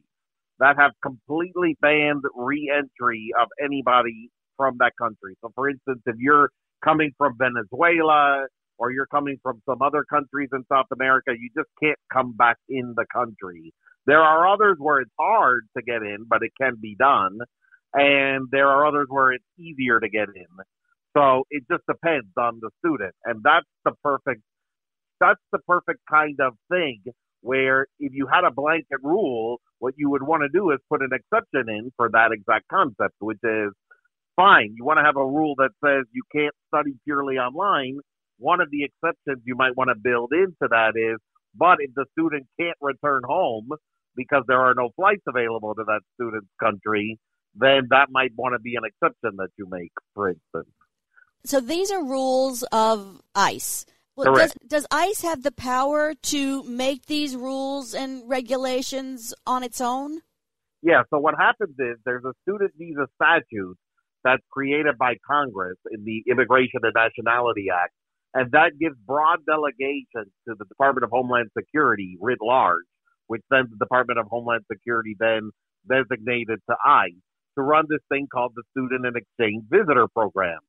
that 0.59 0.77
have 0.77 0.91
completely 1.01 1.75
banned 1.81 2.23
re-entry 2.33 3.31
of 3.37 3.49
anybody 3.61 4.29
from 4.55 4.77
that 4.79 4.93
country. 4.97 5.35
So, 5.41 5.51
for 5.55 5.67
instance, 5.69 5.99
if 6.05 6.15
you're 6.17 6.49
coming 6.85 7.11
from 7.17 7.35
Venezuela 7.37 8.45
or 8.77 8.93
you're 8.93 9.07
coming 9.07 9.39
from 9.43 9.61
some 9.65 9.81
other 9.81 10.05
countries 10.09 10.47
in 10.53 10.63
South 10.71 10.87
America, 10.93 11.31
you 11.37 11.49
just 11.53 11.69
can't 11.83 11.99
come 12.13 12.31
back 12.37 12.55
in 12.69 12.93
the 12.95 13.05
country. 13.13 13.73
There 14.05 14.21
are 14.21 14.47
others 14.47 14.77
where 14.79 15.01
it's 15.01 15.11
hard 15.19 15.67
to 15.75 15.83
get 15.83 16.01
in, 16.01 16.27
but 16.29 16.43
it 16.43 16.53
can 16.57 16.77
be 16.81 16.95
done. 16.97 17.39
And 17.93 18.47
there 18.51 18.67
are 18.67 18.85
others 18.87 19.07
where 19.09 19.31
it's 19.33 19.45
easier 19.59 19.99
to 19.99 20.09
get 20.09 20.29
in. 20.35 20.47
So 21.15 21.43
it 21.51 21.63
just 21.71 21.83
depends 21.87 22.29
on 22.37 22.59
the 22.61 22.71
student. 22.79 23.13
And 23.25 23.41
that's 23.43 23.67
the 23.85 23.91
perfect, 24.03 24.41
that's 25.19 25.41
the 25.51 25.59
perfect 25.67 25.99
kind 26.09 26.39
of 26.41 26.53
thing 26.71 27.03
where 27.41 27.87
if 27.99 28.13
you 28.13 28.27
had 28.31 28.45
a 28.45 28.51
blanket 28.51 28.99
rule, 29.03 29.59
what 29.79 29.93
you 29.97 30.09
would 30.09 30.23
want 30.23 30.43
to 30.43 30.49
do 30.49 30.71
is 30.71 30.79
put 30.89 31.01
an 31.01 31.09
exception 31.11 31.69
in 31.69 31.91
for 31.97 32.09
that 32.11 32.31
exact 32.31 32.67
concept, 32.69 33.15
which 33.19 33.39
is 33.43 33.71
fine. 34.35 34.73
You 34.75 34.85
want 34.85 34.97
to 34.99 35.03
have 35.03 35.17
a 35.17 35.25
rule 35.25 35.55
that 35.57 35.71
says 35.83 36.05
you 36.11 36.23
can't 36.33 36.55
study 36.69 36.93
purely 37.03 37.37
online. 37.37 37.99
One 38.39 38.61
of 38.61 38.69
the 38.71 38.85
exceptions 38.85 39.43
you 39.45 39.55
might 39.55 39.77
want 39.77 39.89
to 39.89 39.95
build 40.01 40.31
into 40.33 40.67
that 40.69 40.93
is, 40.95 41.19
but 41.55 41.77
if 41.79 41.91
the 41.95 42.05
student 42.17 42.47
can't 42.59 42.77
return 42.81 43.21
home 43.25 43.69
because 44.15 44.43
there 44.47 44.59
are 44.59 44.73
no 44.75 44.89
flights 44.95 45.23
available 45.27 45.75
to 45.75 45.83
that 45.85 46.01
student's 46.15 46.49
country, 46.59 47.19
then 47.55 47.87
that 47.89 48.07
might 48.09 48.31
want 48.35 48.53
to 48.53 48.59
be 48.59 48.75
an 48.75 48.83
exception 48.85 49.37
that 49.37 49.49
you 49.57 49.67
make, 49.69 49.91
for 50.13 50.29
instance. 50.29 50.73
So 51.45 51.59
these 51.59 51.91
are 51.91 52.03
rules 52.03 52.63
of 52.71 53.21
ICE. 53.35 53.85
Well, 54.15 54.33
does, 54.35 54.53
does 54.67 54.87
ICE 54.91 55.21
have 55.23 55.43
the 55.43 55.51
power 55.51 56.13
to 56.13 56.63
make 56.63 57.07
these 57.07 57.35
rules 57.35 57.93
and 57.93 58.27
regulations 58.29 59.33
on 59.45 59.63
its 59.63 59.81
own? 59.81 60.21
Yeah, 60.83 61.01
so 61.09 61.17
what 61.17 61.35
happens 61.37 61.75
is 61.79 61.97
there's 62.05 62.23
a 62.23 62.33
student 62.43 62.71
visa 62.77 63.07
statute 63.15 63.77
that's 64.23 64.43
created 64.51 64.97
by 64.97 65.15
Congress 65.25 65.77
in 65.91 66.05
the 66.05 66.23
Immigration 66.29 66.81
and 66.83 66.93
Nationality 66.95 67.67
Act, 67.73 67.93
and 68.33 68.51
that 68.51 68.71
gives 68.79 68.95
broad 69.05 69.39
delegation 69.45 70.31
to 70.47 70.55
the 70.57 70.65
Department 70.65 71.03
of 71.03 71.09
Homeland 71.09 71.49
Security 71.57 72.17
writ 72.21 72.39
large, 72.41 72.85
which 73.27 73.41
then 73.49 73.65
the 73.69 73.77
Department 73.77 74.19
of 74.19 74.27
Homeland 74.29 74.63
Security 74.71 75.15
then 75.19 75.51
designated 75.89 76.59
to 76.69 76.75
ICE 76.85 77.13
to 77.57 77.63
run 77.63 77.85
this 77.89 78.01
thing 78.09 78.27
called 78.31 78.53
the 78.55 78.63
Student 78.71 79.05
and 79.05 79.15
Exchange 79.15 79.63
Visitor 79.69 80.07
Program. 80.07 80.59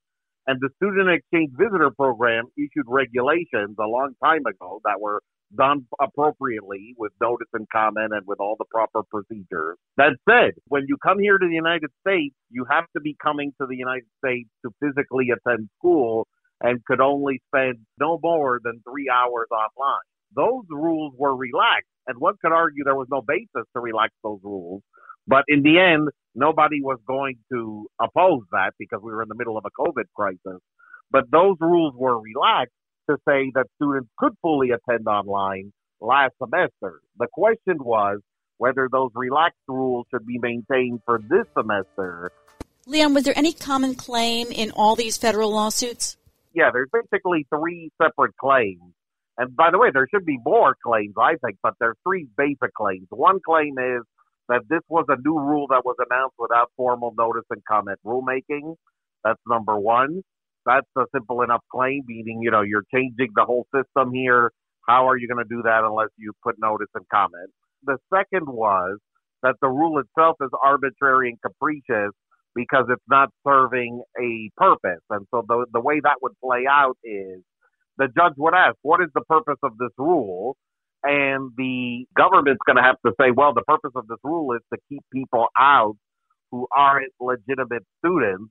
And 0.47 0.59
the 0.61 0.69
Student 0.77 1.09
and 1.09 1.19
Exchange 1.19 1.53
Visitor 1.57 1.91
Program 1.91 2.45
issued 2.57 2.87
regulations 2.87 3.77
a 3.79 3.87
long 3.87 4.15
time 4.23 4.45
ago 4.47 4.81
that 4.85 5.01
were 5.01 5.21
done 5.57 5.87
appropriately 6.01 6.95
with 6.99 7.13
notice 7.21 7.49
and 7.53 7.67
comment 7.71 8.13
and 8.13 8.27
with 8.27 8.41
all 8.41 8.57
the 8.59 8.65
proper 8.71 9.03
procedures. 9.11 9.77
That 9.97 10.17
said, 10.29 10.53
when 10.69 10.85
you 10.89 10.97
come 11.03 11.19
here 11.19 11.39
to 11.39 11.47
the 11.47 11.55
United 11.55 11.91
States, 12.07 12.35
you 12.51 12.67
have 12.71 12.85
to 12.95 13.01
be 13.01 13.17
coming 13.23 13.53
to 13.61 13.67
the 13.67 13.77
United 13.77 14.09
States 14.25 14.49
to 14.65 14.71
physically 14.83 15.29
attend 15.31 15.69
school 15.79 16.27
and 16.61 16.85
could 16.85 17.01
only 17.01 17.41
spend 17.49 17.79
no 18.01 18.19
more 18.23 18.61
than 18.63 18.83
three 18.89 19.09
hours 19.13 19.49
offline. 19.53 20.07
Those 20.35 20.65
rules 20.71 21.15
were 21.17 21.37
relaxed, 21.37 21.89
and 22.07 22.19
one 22.19 22.35
could 22.43 22.53
argue 22.53 22.85
there 22.85 22.97
was 22.97 23.09
no 23.11 23.23
basis 23.23 23.67
to 23.75 23.81
relax 23.81 24.13
those 24.23 24.41
rules. 24.43 24.83
But 25.27 25.45
in 25.49 25.63
the 25.63 25.79
end, 25.79 26.09
nobody 26.35 26.81
was 26.81 26.99
going 27.07 27.39
to 27.53 27.87
oppose 28.01 28.43
that 28.53 28.73
because 28.79 29.01
we 29.03 29.13
were 29.13 29.23
in 29.23 29.29
the 29.29 29.35
middle 29.35 29.57
of 29.57 29.65
a 29.65 29.71
COVID 29.71 30.05
crisis. 30.15 30.61
But 31.11 31.31
those 31.31 31.57
rules 31.61 31.95
were 31.97 32.21
relaxed 32.21 32.75
to 33.09 33.17
say 33.29 33.53
that 33.55 33.67
students 33.77 34.09
could 34.19 34.33
fully 34.43 34.71
attend 34.71 35.07
online 35.07 35.73
last 36.01 36.35
semester. 36.43 37.01
The 37.19 37.29
question 37.33 37.79
was 37.79 38.21
whether 38.59 38.89
those 38.91 39.11
relaxed 39.15 39.59
rules 39.69 40.07
should 40.11 40.27
be 40.27 40.39
maintained 40.39 41.01
for 41.05 41.19
this 41.19 41.47
semester. 41.57 42.31
Leon, 42.87 43.15
was 43.15 43.25
there 43.25 43.37
any 43.37 43.53
common 43.53 43.95
claim 43.95 44.49
in 44.49 44.71
all 44.73 44.95
these 44.95 45.17
federal 45.17 45.51
lawsuits? 45.51 46.17
Yeah, 46.55 46.71
there's 46.73 46.91
basically 46.93 47.47
three 47.49 47.91
separate 48.01 48.37
claims. 48.37 48.93
And 49.37 49.57
by 49.57 49.71
the 49.71 49.79
way, 49.79 49.89
there 49.93 50.07
should 50.13 50.25
be 50.25 50.39
more 50.45 50.77
claims, 50.85 51.15
I 51.19 51.35
think, 51.45 51.59
but 51.63 51.75
there's 51.81 51.97
three 52.07 52.29
basic 52.37 52.73
claims. 52.75 53.07
One 53.11 53.41
claim 53.45 53.75
is 53.79 54.03
that 54.49 54.63
this 54.69 54.81
was 54.89 55.07
a 55.09 55.17
new 55.25 55.39
rule 55.39 55.67
that 55.71 55.83
was 55.85 55.97
announced 55.99 56.35
without 56.39 56.71
formal 56.77 57.15
notice 57.17 57.45
and 57.51 57.63
comment 57.65 57.99
rulemaking. 58.05 58.75
That's 59.25 59.41
number 59.47 59.79
one. 59.79 60.23
That's 60.67 60.87
a 60.97 61.05
simple 61.15 61.43
enough 61.43 61.63
claim, 61.73 62.03
meaning, 62.07 62.41
you 62.43 62.51
know, 62.51 62.63
you're 62.63 62.85
changing 62.95 63.31
the 63.35 63.45
whole 63.45 63.67
system 63.75 64.13
here. 64.13 64.51
How 64.87 65.09
are 65.09 65.17
you 65.17 65.29
going 65.29 65.45
to 65.45 65.49
do 65.49 65.63
that 65.63 65.85
unless 65.85 66.09
you 66.17 66.33
put 66.43 66.57
notice 66.59 66.89
and 66.95 67.05
comment? 67.13 67.51
The 67.85 67.97
second 68.13 68.47
was 68.47 68.99
that 69.43 69.57
the 69.61 69.69
rule 69.69 69.99
itself 69.99 70.37
is 70.41 70.51
arbitrary 70.63 71.29
and 71.31 71.39
capricious 71.41 72.13
because 72.55 72.87
it's 72.89 73.03
not 73.09 73.29
serving 73.47 74.03
a 74.21 74.51
purpose. 74.57 75.03
And 75.11 75.27
so 75.31 75.45
the, 75.47 75.67
the 75.73 75.81
way 75.81 76.01
that 76.03 76.17
would 76.23 76.33
play 76.43 76.65
out 76.71 76.97
is 77.05 77.41
the 77.99 78.09
judge 78.17 78.35
would 78.37 78.55
ask, 78.55 78.77
what 78.83 79.01
is 79.01 79.09
the 79.15 79.23
purpose 79.23 79.59
of 79.63 79.77
this 79.79 79.91
rule? 79.99 80.57
And 81.05 81.53
the 81.59 82.07
government's 82.17 82.61
going 82.67 82.77
to 82.77 82.83
have 82.83 82.97
to 83.05 83.13
say, 83.21 83.31
well, 83.31 83.53
the 83.53 83.63
purpose 83.63 83.93
of 83.95 84.07
this 84.09 84.19
rule 84.25 84.55
is 84.55 84.63
to 84.73 84.79
keep 84.89 85.03
people 85.13 85.47
out 85.59 85.97
who 86.51 86.67
aren't 86.75 87.13
legitimate 87.21 87.85
students. 87.99 88.51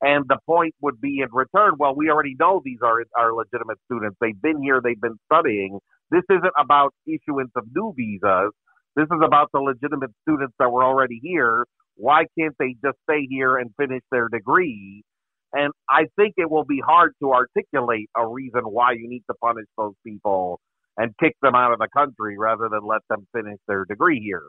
And 0.00 0.24
the 0.28 0.38
point 0.46 0.74
would 0.80 0.98
be 0.98 1.20
in 1.20 1.28
return, 1.30 1.74
well, 1.78 1.94
we 1.94 2.08
already 2.08 2.34
know 2.40 2.62
these 2.64 2.78
are, 2.82 3.04
are 3.18 3.34
legitimate 3.34 3.76
students. 3.84 4.16
They've 4.18 4.40
been 4.40 4.62
here, 4.62 4.80
they've 4.82 5.00
been 5.00 5.18
studying. 5.30 5.78
This 6.10 6.22
isn't 6.30 6.54
about 6.58 6.94
issuance 7.06 7.50
of 7.54 7.64
new 7.74 7.92
visas. 7.94 8.52
This 8.96 9.04
is 9.04 9.20
about 9.22 9.50
the 9.52 9.60
legitimate 9.60 10.10
students 10.22 10.54
that 10.58 10.72
were 10.72 10.84
already 10.84 11.20
here. 11.22 11.66
Why 11.96 12.24
can't 12.38 12.54
they 12.58 12.76
just 12.82 12.96
stay 13.10 13.26
here 13.28 13.58
and 13.58 13.70
finish 13.78 14.00
their 14.10 14.28
degree? 14.28 15.04
And 15.52 15.72
I 15.90 16.06
think 16.16 16.34
it 16.38 16.50
will 16.50 16.64
be 16.64 16.80
hard 16.80 17.12
to 17.22 17.32
articulate 17.32 18.08
a 18.16 18.26
reason 18.26 18.62
why 18.62 18.92
you 18.92 19.06
need 19.06 19.24
to 19.28 19.34
punish 19.34 19.66
those 19.76 19.94
people 20.06 20.60
and 21.00 21.16
kick 21.18 21.34
them 21.40 21.54
out 21.54 21.72
of 21.72 21.78
the 21.78 21.88
country 21.96 22.36
rather 22.38 22.68
than 22.70 22.86
let 22.86 23.00
them 23.08 23.26
finish 23.34 23.58
their 23.66 23.86
degree 23.86 24.20
here. 24.20 24.42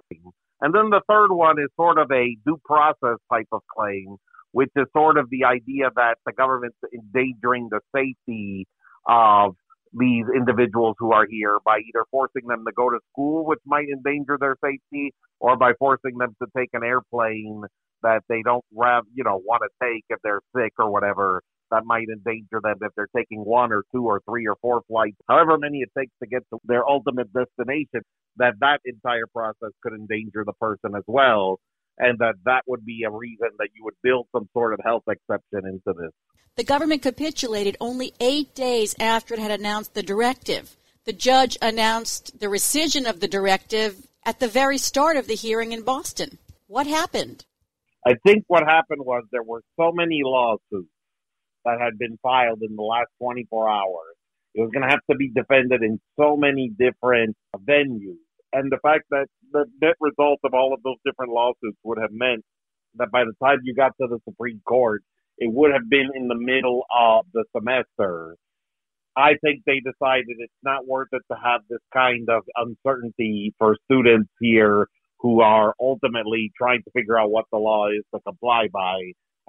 And 0.60 0.76
then 0.76 0.90
the 0.90 1.00
third 1.10 1.32
one 1.32 1.58
is 1.58 1.70
sort 1.78 1.98
of 1.98 2.12
a 2.12 2.36
due 2.46 2.60
process 2.66 3.18
type 3.32 3.48
of 3.54 3.62
claim, 3.74 4.18
which 4.52 4.70
is 4.76 4.86
sort 4.92 5.18
of 5.18 5.30
the 5.30 5.46
idea 5.46 5.90
that 5.96 6.16
the 6.26 6.34
government's 6.34 6.76
endangering 6.94 7.70
the 7.72 7.80
safety 7.96 8.68
of 9.08 9.56
these 9.98 10.26
individuals 10.36 10.98
who 11.00 11.14
are 11.14 11.26
here 11.30 11.58
by 11.64 11.78
either 11.78 12.04
forcing 12.12 12.46
them 12.48 12.66
to 12.66 12.74
go 12.74 12.90
to 12.90 13.00
school, 13.14 13.46
which 13.46 13.60
might 13.66 13.88
endanger 13.88 14.38
their 14.38 14.58
safety, 14.62 15.14
or 15.40 15.56
by 15.56 15.72
forcing 15.80 16.18
them 16.18 16.36
to 16.42 16.48
take 16.56 16.70
an 16.74 16.84
airplane 16.84 17.64
that 18.04 18.24
they 18.28 18.42
don't 18.44 18.66
you 18.74 19.24
know, 19.24 19.42
want 19.46 19.62
to 19.64 19.70
take 19.88 20.04
if 20.10 20.20
they're 20.22 20.42
sick 20.54 20.74
or 20.78 20.92
whatever. 20.92 21.42
That 21.72 21.86
might 21.86 22.08
endanger 22.10 22.60
them 22.62 22.76
if 22.82 22.92
they're 22.96 23.10
taking 23.16 23.46
one 23.46 23.72
or 23.72 23.84
two 23.94 24.06
or 24.06 24.22
three 24.30 24.46
or 24.46 24.58
four 24.62 24.82
flights, 24.88 25.18
however 25.28 25.58
many 25.58 25.80
it 25.80 25.90
takes 25.98 26.12
to 26.22 26.28
get 26.28 26.44
to 26.50 26.60
their 26.66 26.88
ultimate 26.88 27.32
destination. 27.34 28.02
That 28.38 28.56
that 28.60 28.82
entire 28.86 29.28
process 29.28 29.72
could 29.82 29.94
endanger 29.94 30.44
the 30.46 30.54
person 30.54 30.96
as 30.96 31.04
well, 31.08 31.60
and 31.98 32.20
that 32.20 32.36
that 32.46 32.64
would 32.68 32.86
be 32.86 33.04
a 33.08 33.10
reason 33.10 33.50
that 33.58 33.70
you 33.74 33.86
would 33.86 33.96
build 34.04 34.28
some 34.34 34.50
sort 34.54 34.74
of 34.74 34.80
health 34.84 35.04
exception 35.08 35.62
into 35.66 35.98
this. 35.98 36.12
The 36.58 36.64
government 36.66 37.02
capitulated 37.02 37.78
only 37.80 38.14
eight 38.20 38.54
days 38.54 38.94
after 39.00 39.34
it 39.34 39.40
had 39.40 39.52
announced 39.52 39.94
the 39.94 40.04
directive. 40.04 40.76
The 41.06 41.14
judge 41.14 41.58
announced 41.62 42.40
the 42.40 42.48
rescission 42.48 43.10
of 43.10 43.22
the 43.22 43.28
directive 43.28 44.08
at 44.26 44.40
the 44.40 44.48
very 44.48 44.78
start 44.78 45.16
of 45.16 45.28
the 45.28 45.36
hearing 45.36 45.72
in 45.72 45.84
Boston. 45.84 46.38
What 46.68 46.86
happened? 46.86 47.46
I 48.06 48.16
think 48.26 48.44
what 48.48 48.64
happened 48.68 49.06
was 49.06 49.24
there 49.32 49.44
were 49.44 49.62
so 49.80 49.92
many 49.94 50.22
lawsuits 50.24 50.91
that 51.66 51.80
had 51.80 51.98
been 51.98 52.18
filed 52.22 52.62
in 52.62 52.76
the 52.76 52.82
last 52.82 53.10
24 53.20 53.70
hours. 53.70 54.16
It 54.54 54.62
was 54.62 54.72
going 54.74 54.84
to 54.84 54.90
have 54.90 55.06
to 55.10 55.16
be 55.16 55.30
defended 55.30 55.82
in 55.82 56.00
so 56.20 56.36
many 56.36 56.72
different 56.78 57.36
venues. 57.56 58.20
And 58.54 58.72
the 58.72 58.80
fact 58.84 59.06
that 59.12 59.28
the 59.54 59.66
net 59.82 59.96
result 60.02 60.40
of 60.44 60.54
all 60.54 60.74
of 60.74 60.84
those 60.84 60.98
different 61.06 61.32
lawsuits 61.32 61.78
would 61.84 62.00
have 62.00 62.12
meant 62.12 62.44
that 62.96 63.12
by 63.12 63.24
the 63.24 63.34
time 63.42 63.60
you 63.64 63.74
got 63.74 63.92
to 64.02 64.08
the 64.08 64.20
Supreme 64.28 64.62
Court, 64.68 65.04
it 65.38 65.52
would 65.52 65.72
have 65.72 65.90
been 65.90 66.10
in 66.14 66.28
the 66.28 66.36
middle 66.36 66.86
of 66.96 67.26
the 67.34 67.46
semester. 67.56 68.36
I 69.16 69.36
think 69.44 69.64
they 69.66 69.80
decided 69.80 70.36
it's 70.40 70.54
not 70.64 70.88
worth 70.88 71.10
it 71.12 71.22
to 71.32 71.38
have 71.42 71.62
this 71.70 71.80
kind 71.94 72.30
of 72.30 72.44
uncertainty 72.56 73.54
for 73.58 73.78
students 73.90 74.30
here 74.40 74.88
who 75.20 75.42
are 75.42 75.74
ultimately 75.80 76.52
trying 76.58 76.82
to 76.84 76.92
figure 76.92 77.20
out 77.20 77.30
what 77.30 77.46
the 77.52 77.58
law 77.58 77.88
is 77.88 78.04
to 78.14 78.22
comply 78.22 78.68
by, 78.72 79.00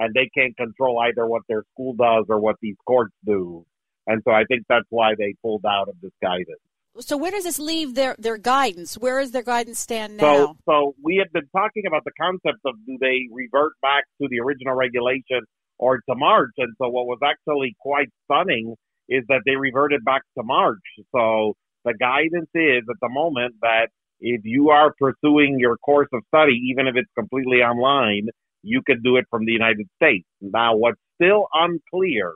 and 0.03 0.13
they 0.15 0.29
can't 0.37 0.57
control 0.57 0.99
either 0.99 1.27
what 1.27 1.43
their 1.49 1.63
school 1.73 1.95
does 1.95 2.25
or 2.29 2.41
what 2.41 2.57
these 2.61 2.75
courts 2.87 3.15
do. 3.25 3.65
And 4.09 4.21
so 4.27 4.33
I 4.33 4.43
think 4.49 4.65
that's 4.69 4.87
why 4.91 5.13
they 5.17 5.35
pulled 5.43 5.65
out 5.65 5.89
of 5.89 5.95
this 6.03 6.11
guidance. 6.21 6.59
So 6.99 7.17
where 7.17 7.31
does 7.31 7.45
this 7.45 7.61
leave 7.61 7.95
their, 7.95 8.17
their 8.19 8.37
guidance? 8.37 8.99
Where 8.99 9.21
does 9.21 9.31
their 9.31 9.45
guidance 9.45 9.79
stand 9.79 10.17
now? 10.17 10.25
So, 10.25 10.57
so 10.69 10.95
we 11.03 11.17
have 11.19 11.33
been 11.33 11.49
talking 11.57 11.85
about 11.87 12.03
the 12.05 12.11
concept 12.21 12.59
of 12.67 12.75
do 12.85 12.99
they 13.01 13.29
revert 13.31 13.73
back 13.81 14.03
to 14.21 14.27
the 14.29 14.41
original 14.41 14.75
regulation 14.75 15.41
or 15.79 15.99
to 15.99 16.15
March. 16.17 16.51
And 16.59 16.75
so 16.79 16.89
what 16.89 17.07
was 17.07 17.21
actually 17.25 17.77
quite 17.81 18.09
stunning 18.25 18.75
is 19.09 19.23
that 19.29 19.43
they 19.47 19.55
reverted 19.55 20.05
back 20.05 20.23
to 20.37 20.43
March. 20.43 20.83
So 21.15 21.55
the 21.85 21.95
guidance 21.95 22.51
is 22.55 22.83
at 22.91 22.97
the 23.01 23.09
moment 23.09 23.55
that 23.63 23.87
if 24.21 24.43
you 24.45 24.71
are 24.71 24.93
pursuing 24.99 25.59
your 25.61 25.77
course 25.79 26.09
of 26.13 26.23
study, 26.29 26.59
even 26.71 26.89
if 26.89 26.97
it's 26.97 27.11
completely 27.17 27.59
online, 27.59 28.29
you 28.63 28.83
can 28.87 29.03
do 29.03 29.17
it 29.17 29.27
from 29.31 29.45
the 29.45 29.53
United 29.53 29.89
States. 29.97 30.27
Now, 30.41 30.77
what's 30.77 31.01
still 31.21 31.47
unclear 31.55 32.35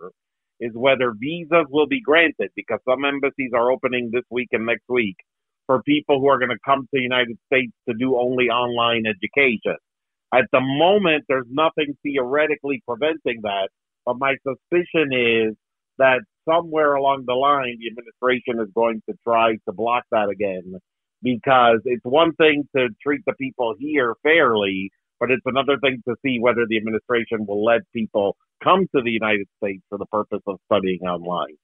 is 0.60 0.72
whether 0.74 1.12
visas 1.18 1.66
will 1.70 1.86
be 1.86 2.00
granted 2.00 2.50
because 2.56 2.80
some 2.88 3.04
embassies 3.04 3.50
are 3.54 3.70
opening 3.70 4.10
this 4.12 4.24
week 4.30 4.48
and 4.52 4.66
next 4.66 4.84
week 4.88 5.16
for 5.66 5.82
people 5.82 6.20
who 6.20 6.28
are 6.28 6.38
going 6.38 6.50
to 6.50 6.58
come 6.64 6.82
to 6.82 6.88
the 6.92 7.00
United 7.00 7.36
States 7.52 7.72
to 7.88 7.94
do 7.98 8.16
only 8.18 8.46
online 8.46 9.04
education. 9.06 9.76
At 10.34 10.44
the 10.52 10.60
moment, 10.60 11.24
there's 11.28 11.46
nothing 11.50 11.96
theoretically 12.02 12.82
preventing 12.86 13.40
that, 13.42 13.68
but 14.04 14.16
my 14.18 14.36
suspicion 14.46 15.12
is 15.12 15.54
that 15.98 16.20
somewhere 16.48 16.94
along 16.94 17.24
the 17.26 17.34
line, 17.34 17.78
the 17.80 17.88
administration 17.88 18.60
is 18.60 18.72
going 18.74 19.02
to 19.08 19.16
try 19.24 19.54
to 19.66 19.72
block 19.72 20.04
that 20.10 20.28
again 20.28 20.74
because 21.22 21.80
it's 21.84 22.04
one 22.04 22.32
thing 22.34 22.68
to 22.76 22.88
treat 23.02 23.22
the 23.26 23.32
people 23.34 23.74
here 23.78 24.14
fairly, 24.22 24.90
but 25.18 25.31
it's 25.31 25.42
another 25.46 25.79
thing 25.79 26.02
to 26.09 26.14
see 26.24 26.38
whether 26.40 26.66
the 26.68 26.76
administration 26.76 27.46
will 27.46 27.64
let 27.64 27.81
people 27.92 28.37
come 28.62 28.87
to 28.94 29.02
the 29.02 29.11
United 29.11 29.46
States 29.59 29.83
for 29.88 29.98
the 29.98 30.07
purpose 30.07 30.42
of 30.46 30.59
studying 30.66 31.00
online. 31.02 31.57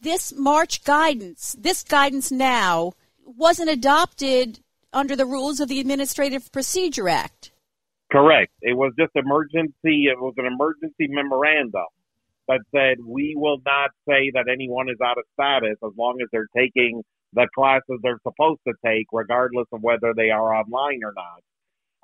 This 0.00 0.34
March 0.36 0.84
guidance, 0.84 1.56
this 1.58 1.82
guidance 1.82 2.30
now, 2.30 2.92
wasn't 3.24 3.70
adopted 3.70 4.60
under 4.92 5.16
the 5.16 5.26
rules 5.26 5.60
of 5.60 5.68
the 5.68 5.80
Administrative 5.80 6.52
Procedure 6.52 7.08
Act. 7.08 7.52
Correct. 8.12 8.52
It 8.60 8.76
was 8.76 8.92
just 8.98 9.12
emergency. 9.16 10.06
It 10.06 10.20
was 10.20 10.34
an 10.36 10.46
emergency 10.46 11.08
memorandum 11.08 11.86
that 12.46 12.60
said 12.74 12.98
we 13.04 13.34
will 13.36 13.58
not 13.64 13.90
say 14.06 14.30
that 14.34 14.46
anyone 14.52 14.88
is 14.88 14.98
out 15.02 15.18
of 15.18 15.24
status 15.32 15.76
as 15.82 15.92
long 15.96 16.18
as 16.22 16.28
they're 16.30 16.48
taking 16.56 17.02
the 17.32 17.48
classes 17.54 17.98
they're 18.02 18.20
supposed 18.22 18.60
to 18.68 18.74
take, 18.84 19.06
regardless 19.12 19.66
of 19.72 19.82
whether 19.82 20.12
they 20.14 20.30
are 20.30 20.54
online 20.54 21.00
or 21.02 21.12
not. 21.16 21.42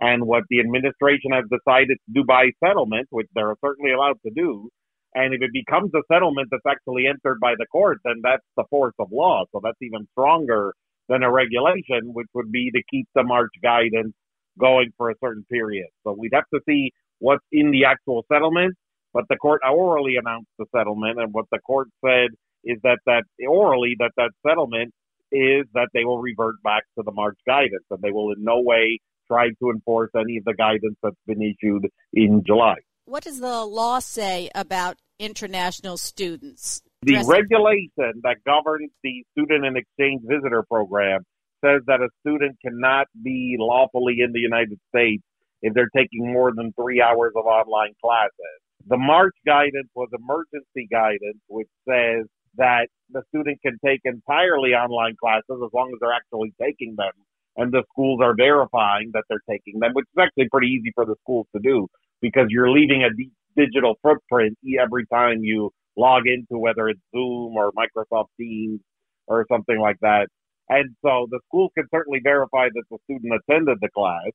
And 0.00 0.26
what 0.26 0.44
the 0.48 0.60
administration 0.60 1.32
has 1.32 1.44
decided 1.50 1.98
to 2.06 2.12
do 2.12 2.24
by 2.24 2.50
settlement, 2.64 3.06
which 3.10 3.28
they're 3.34 3.54
certainly 3.62 3.92
allowed 3.92 4.16
to 4.24 4.32
do, 4.34 4.70
and 5.14 5.34
if 5.34 5.42
it 5.42 5.50
becomes 5.52 5.90
a 5.94 6.02
settlement 6.10 6.48
that's 6.50 6.66
actually 6.66 7.06
entered 7.06 7.38
by 7.40 7.54
the 7.58 7.66
court, 7.66 7.98
then 8.04 8.20
that's 8.22 8.44
the 8.56 8.64
force 8.70 8.94
of 8.98 9.08
law. 9.12 9.44
So 9.52 9.60
that's 9.62 9.76
even 9.82 10.06
stronger 10.12 10.72
than 11.08 11.22
a 11.22 11.30
regulation, 11.30 12.14
which 12.14 12.28
would 12.34 12.50
be 12.52 12.70
to 12.70 12.82
keep 12.90 13.08
the 13.14 13.24
March 13.24 13.50
guidance 13.62 14.14
going 14.58 14.90
for 14.96 15.10
a 15.10 15.14
certain 15.22 15.44
period. 15.50 15.88
So 16.04 16.14
we'd 16.16 16.32
have 16.32 16.44
to 16.54 16.60
see 16.68 16.92
what's 17.18 17.44
in 17.50 17.70
the 17.70 17.84
actual 17.84 18.24
settlement. 18.32 18.74
But 19.12 19.24
the 19.28 19.36
court 19.36 19.60
orally 19.68 20.16
announced 20.16 20.50
the 20.56 20.66
settlement, 20.74 21.18
and 21.18 21.32
what 21.32 21.46
the 21.50 21.58
court 21.58 21.88
said 22.04 22.28
is 22.62 22.78
that 22.84 22.98
that 23.06 23.24
orally 23.48 23.96
that 23.98 24.12
that 24.16 24.30
settlement 24.46 24.92
is 25.32 25.66
that 25.74 25.88
they 25.92 26.04
will 26.04 26.20
revert 26.20 26.62
back 26.62 26.84
to 26.96 27.02
the 27.04 27.10
March 27.10 27.38
guidance, 27.44 27.84
and 27.90 28.00
they 28.02 28.12
will 28.12 28.30
in 28.30 28.44
no 28.44 28.60
way 28.60 29.00
try 29.30 29.48
to 29.48 29.70
enforce 29.70 30.10
any 30.14 30.38
of 30.38 30.44
the 30.44 30.54
guidance 30.54 30.96
that's 31.02 31.16
been 31.26 31.42
issued 31.42 31.86
in 32.12 32.42
July. 32.46 32.76
What 33.04 33.24
does 33.24 33.40
the 33.40 33.64
law 33.64 33.98
say 33.98 34.50
about 34.54 34.96
international 35.18 35.96
students? 35.96 36.82
The 37.02 37.24
regulation 37.26 38.20
that 38.22 38.36
governs 38.44 38.90
the 39.02 39.24
student 39.32 39.64
and 39.64 39.76
exchange 39.76 40.22
visitor 40.28 40.64
program 40.68 41.20
says 41.64 41.82
that 41.86 42.00
a 42.00 42.08
student 42.20 42.56
cannot 42.64 43.06
be 43.22 43.56
lawfully 43.58 44.18
in 44.20 44.32
the 44.32 44.40
United 44.40 44.78
States 44.94 45.22
if 45.62 45.74
they're 45.74 45.90
taking 45.94 46.32
more 46.32 46.52
than 46.54 46.72
three 46.72 47.02
hours 47.02 47.32
of 47.36 47.44
online 47.44 47.92
classes. 48.02 48.58
The 48.86 48.96
March 48.96 49.34
guidance 49.46 49.88
was 49.94 50.08
emergency 50.12 50.88
guidance, 50.90 51.40
which 51.48 51.68
says 51.88 52.26
that 52.56 52.88
the 53.10 53.22
student 53.28 53.60
can 53.62 53.78
take 53.84 54.00
entirely 54.04 54.70
online 54.70 55.16
classes 55.20 55.60
as 55.64 55.70
long 55.72 55.90
as 55.92 55.98
they're 56.00 56.16
actually 56.16 56.52
taking 56.60 56.94
them 56.96 57.12
and 57.60 57.72
the 57.72 57.84
schools 57.92 58.20
are 58.22 58.34
verifying 58.34 59.10
that 59.12 59.24
they're 59.28 59.44
taking 59.48 59.80
them, 59.80 59.92
which 59.92 60.06
is 60.06 60.22
actually 60.22 60.48
pretty 60.50 60.68
easy 60.68 60.92
for 60.94 61.04
the 61.04 61.14
schools 61.22 61.46
to 61.54 61.60
do 61.62 61.86
because 62.22 62.46
you're 62.48 62.70
leaving 62.70 63.04
a 63.04 63.10
d- 63.14 63.30
digital 63.56 63.96
footprint 64.02 64.56
every 64.80 65.06
time 65.06 65.40
you 65.42 65.70
log 65.96 66.22
into 66.26 66.58
whether 66.58 66.88
it's 66.88 67.00
Zoom 67.14 67.54
or 67.56 67.70
Microsoft 67.72 68.28
Teams 68.40 68.80
or 69.26 69.46
something 69.52 69.78
like 69.78 69.96
that. 70.00 70.28
And 70.70 70.96
so 71.04 71.26
the 71.30 71.40
school 71.48 71.70
can 71.76 71.84
certainly 71.92 72.20
verify 72.24 72.68
that 72.72 72.84
the 72.90 72.98
student 73.04 73.32
attended 73.34 73.78
the 73.82 73.90
class. 73.94 74.30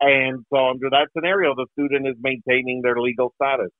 And 0.00 0.44
so 0.52 0.68
under 0.68 0.90
that 0.90 1.08
scenario, 1.16 1.54
the 1.54 1.66
student 1.72 2.06
is 2.06 2.16
maintaining 2.20 2.82
their 2.82 3.00
legal 3.00 3.32
status. 3.40 3.70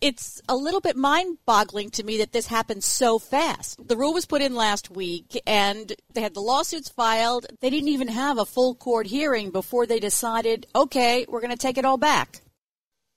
It's 0.00 0.42
a 0.48 0.56
little 0.56 0.80
bit 0.80 0.96
mind 0.96 1.38
boggling 1.46 1.90
to 1.90 2.04
me 2.04 2.18
that 2.18 2.32
this 2.32 2.46
happened 2.46 2.84
so 2.84 3.18
fast. 3.18 3.86
The 3.86 3.96
rule 3.96 4.12
was 4.12 4.26
put 4.26 4.42
in 4.42 4.54
last 4.54 4.90
week 4.90 5.40
and 5.46 5.92
they 6.12 6.22
had 6.22 6.34
the 6.34 6.40
lawsuits 6.40 6.88
filed. 6.88 7.46
They 7.60 7.70
didn't 7.70 7.88
even 7.88 8.08
have 8.08 8.38
a 8.38 8.44
full 8.44 8.74
court 8.74 9.06
hearing 9.06 9.50
before 9.50 9.86
they 9.86 10.00
decided, 10.00 10.66
okay, 10.74 11.26
we're 11.28 11.40
going 11.40 11.52
to 11.52 11.56
take 11.56 11.78
it 11.78 11.84
all 11.84 11.98
back. 11.98 12.42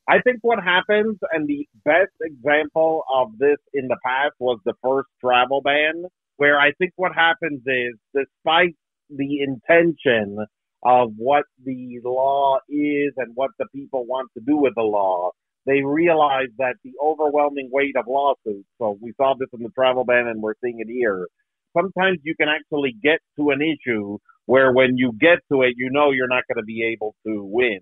I 0.07 0.21
think 0.21 0.39
what 0.41 0.57
happens, 0.63 1.17
and 1.31 1.47
the 1.47 1.67
best 1.85 2.13
example 2.21 3.03
of 3.13 3.37
this 3.37 3.57
in 3.73 3.87
the 3.87 3.97
past 4.03 4.33
was 4.39 4.59
the 4.65 4.73
first 4.83 5.07
travel 5.21 5.61
ban, 5.61 6.05
where 6.37 6.59
I 6.59 6.71
think 6.79 6.93
what 6.95 7.13
happens 7.13 7.61
is, 7.67 7.93
despite 8.15 8.75
the 9.09 9.41
intention 9.41 10.37
of 10.81 11.11
what 11.15 11.43
the 11.63 11.99
law 12.03 12.57
is 12.69 13.13
and 13.17 13.35
what 13.35 13.51
the 13.59 13.67
people 13.75 14.05
want 14.07 14.29
to 14.35 14.43
do 14.43 14.57
with 14.57 14.73
the 14.75 14.81
law, 14.81 15.29
they 15.65 15.81
realize 15.83 16.49
that 16.57 16.75
the 16.83 16.91
overwhelming 17.03 17.69
weight 17.71 17.95
of 17.97 18.05
lawsuits, 18.07 18.67
so 18.77 18.97
we 19.01 19.13
saw 19.17 19.35
this 19.39 19.49
in 19.53 19.63
the 19.63 19.69
travel 19.69 20.05
ban 20.05 20.27
and 20.27 20.41
we're 20.41 20.53
seeing 20.63 20.79
it 20.79 20.87
here, 20.87 21.27
sometimes 21.75 22.19
you 22.23 22.35
can 22.35 22.49
actually 22.49 22.95
get 23.03 23.19
to 23.37 23.51
an 23.51 23.61
issue 23.61 24.17
where 24.45 24.71
when 24.71 24.97
you 24.97 25.11
get 25.19 25.39
to 25.51 25.61
it, 25.61 25.75
you 25.77 25.89
know 25.91 26.11
you're 26.11 26.27
not 26.27 26.43
going 26.47 26.61
to 26.61 26.65
be 26.65 26.83
able 26.83 27.15
to 27.25 27.43
win. 27.43 27.81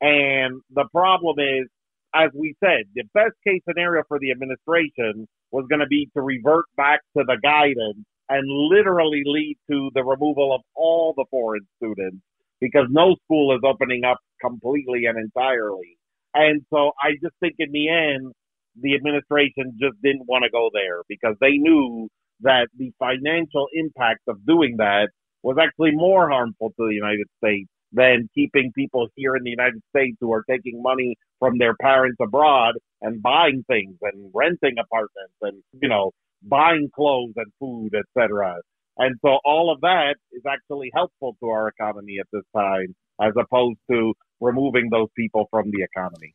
And 0.00 0.60
the 0.74 0.84
problem 0.92 1.38
is 1.38 1.68
as 2.14 2.30
we 2.34 2.54
said, 2.62 2.84
the 2.94 3.04
best 3.14 3.34
case 3.46 3.62
scenario 3.66 4.02
for 4.06 4.18
the 4.18 4.30
administration 4.30 5.26
was 5.50 5.66
going 5.68 5.80
to 5.80 5.86
be 5.86 6.10
to 6.14 6.20
revert 6.22 6.66
back 6.76 7.00
to 7.16 7.24
the 7.26 7.38
guidance 7.42 8.04
and 8.28 8.46
literally 8.48 9.22
lead 9.24 9.56
to 9.70 9.90
the 9.94 10.02
removal 10.04 10.54
of 10.54 10.60
all 10.74 11.14
the 11.16 11.24
foreign 11.30 11.66
students 11.76 12.18
because 12.60 12.86
no 12.90 13.16
school 13.24 13.54
is 13.54 13.60
opening 13.64 14.04
up 14.04 14.18
completely 14.40 15.06
and 15.06 15.18
entirely. 15.18 15.96
And 16.34 16.62
so 16.72 16.92
I 17.02 17.12
just 17.22 17.34
think 17.40 17.54
in 17.58 17.72
the 17.72 17.88
end, 17.88 18.32
the 18.80 18.94
administration 18.94 19.76
just 19.80 20.00
didn't 20.02 20.26
want 20.26 20.44
to 20.44 20.50
go 20.50 20.70
there 20.72 21.02
because 21.08 21.36
they 21.40 21.52
knew 21.58 22.08
that 22.40 22.68
the 22.76 22.92
financial 22.98 23.66
impact 23.74 24.20
of 24.28 24.44
doing 24.46 24.76
that 24.78 25.08
was 25.42 25.56
actually 25.60 25.90
more 25.92 26.30
harmful 26.30 26.70
to 26.70 26.88
the 26.88 26.94
United 26.94 27.26
States 27.38 27.68
than 27.92 28.28
keeping 28.34 28.72
people 28.74 29.08
here 29.16 29.36
in 29.36 29.42
the 29.44 29.50
United 29.50 29.82
States 29.94 30.16
who 30.20 30.32
are 30.32 30.44
taking 30.48 30.82
money 30.82 31.16
from 31.38 31.58
their 31.58 31.74
parents 31.76 32.16
abroad 32.20 32.74
and 33.02 33.22
buying 33.22 33.64
things 33.68 33.96
and 34.00 34.30
renting 34.34 34.76
apartments 34.78 35.34
and, 35.42 35.62
you 35.80 35.88
know, 35.88 36.10
buying 36.42 36.88
clothes 36.94 37.34
and 37.36 37.52
food, 37.60 37.90
etc. 37.94 38.56
And 38.96 39.16
so 39.24 39.38
all 39.44 39.72
of 39.72 39.80
that 39.82 40.16
is 40.32 40.42
actually 40.48 40.90
helpful 40.94 41.36
to 41.40 41.48
our 41.48 41.68
economy 41.68 42.16
at 42.20 42.26
this 42.32 42.44
time, 42.56 42.94
as 43.20 43.32
opposed 43.38 43.78
to 43.90 44.14
removing 44.42 44.90
those 44.90 45.08
people 45.16 45.46
from 45.50 45.70
the 45.70 45.82
economy. 45.82 46.34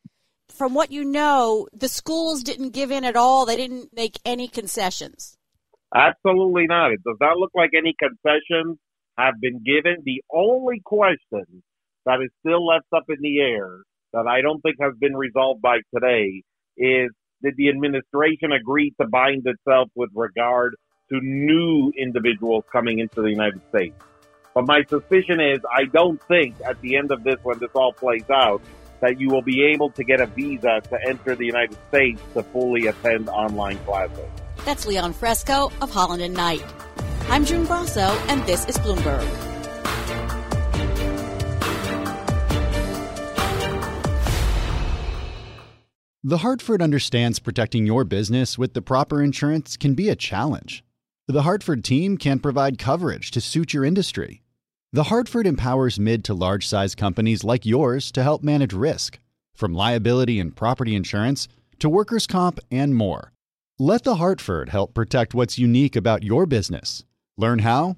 From 0.50 0.74
what 0.74 0.92
you 0.92 1.04
know, 1.04 1.68
the 1.74 1.90
schools 1.90 2.42
didn't 2.42 2.72
give 2.72 2.90
in 2.90 3.04
at 3.04 3.16
all. 3.16 3.46
They 3.46 3.58
didn't 3.58 3.94
make 3.94 4.20
any 4.26 4.48
concessions. 4.48 5.38
Absolutely 5.94 6.68
not. 6.68 6.92
It 6.92 7.04
does 7.04 7.18
not 7.20 7.38
look 7.38 7.52
like 7.54 7.72
any 7.78 7.94
concessions 8.00 8.78
have 9.18 9.36
been 9.42 9.62
given. 9.64 9.98
The 10.04 10.22
only 10.34 10.82
question 10.84 11.64
that 12.06 12.20
is 12.24 12.30
still 12.40 12.66
left 12.66 12.88
up 12.96 13.04
in 13.10 13.18
the 13.22 13.40
air 13.40 13.82
that 14.14 14.26
I 14.28 14.42
don't 14.42 14.62
think 14.62 14.78
has 14.80 14.94
been 15.00 15.16
resolved 15.16 15.62
by 15.62 15.80
today 15.94 16.44
is 16.78 17.10
did 17.44 17.56
the 17.58 17.70
administration 17.70 18.52
agree 18.52 18.94
to 19.00 19.08
bind 19.08 19.44
itself 19.46 19.90
with 19.96 20.10
regard 20.16 20.76
to 21.12 21.20
new 21.22 21.92
individuals 21.98 22.64
coming 22.72 23.00
into 23.00 23.22
the 23.22 23.30
United 23.30 23.62
States? 23.70 23.96
But 24.58 24.66
my 24.66 24.82
suspicion 24.90 25.40
is 25.40 25.60
I 25.72 25.86
don't 25.86 26.20
think 26.24 26.56
at 26.66 26.82
the 26.82 26.98
end 26.98 27.12
of 27.12 27.24
this, 27.24 27.36
when 27.44 27.60
this 27.60 27.70
all 27.76 27.94
plays 27.94 28.28
out, 28.32 28.60
that 29.02 29.20
you 29.20 29.30
will 29.30 29.44
be 29.44 29.64
able 29.66 29.92
to 29.92 30.04
get 30.04 30.20
a 30.20 30.26
visa 30.26 30.82
to 30.82 30.98
enter 31.08 31.36
the 31.36 31.46
United 31.46 31.78
States 31.90 32.20
to 32.34 32.42
fully 32.42 32.88
attend 32.88 33.30
online 33.30 33.78
classes. 33.86 34.26
That's 34.66 34.88
Leon 34.88 35.14
Fresco 35.14 35.72
of 35.80 35.92
Holland 35.92 36.24
and 36.24 36.34
Knight. 36.34 36.66
I'm 37.30 37.46
June 37.46 37.66
Grosso, 37.66 38.20
and 38.30 38.44
this 38.48 38.66
is 38.66 38.80
Bloomberg. 38.80 39.30
The 46.24 46.40
Hartford 46.40 46.82
understands 46.82 47.38
protecting 47.38 47.86
your 47.86 48.04
business 48.06 48.58
with 48.58 48.74
the 48.74 48.82
proper 48.82 49.22
insurance 49.22 49.78
can 49.78 49.94
be 49.94 50.10
a 50.10 50.16
challenge. 50.16 50.84
The 51.28 51.44
Hartford 51.44 51.84
team 51.84 52.18
can 52.18 52.40
provide 52.40 52.80
coverage 52.80 53.30
to 53.32 53.40
suit 53.40 53.72
your 53.72 53.86
industry. 53.86 54.42
The 54.94 55.04
Hartford 55.04 55.46
empowers 55.46 56.00
mid 56.00 56.24
to 56.24 56.34
large 56.34 56.66
size 56.66 56.96
companies 56.96 57.44
like 57.44 57.66
yours 57.66 58.10
to 58.14 58.24
help 58.24 58.42
manage 58.42 58.72
risk, 58.72 59.20
from 59.54 59.74
liability 59.74 60.40
and 60.40 60.56
property 60.56 60.96
insurance 60.96 61.50
to 61.80 61.90
workers' 61.90 62.26
comp 62.26 62.62
and 62.72 62.96
more. 62.96 63.34
Let 63.78 64.06
The 64.06 64.16
Hartford 64.16 64.70
help 64.70 64.94
protect 64.94 65.34
what's 65.34 65.60
unique 65.60 65.98
about 65.98 66.24
your 66.24 66.46
business. 66.46 67.04
Learn 67.36 67.60
how 67.60 67.98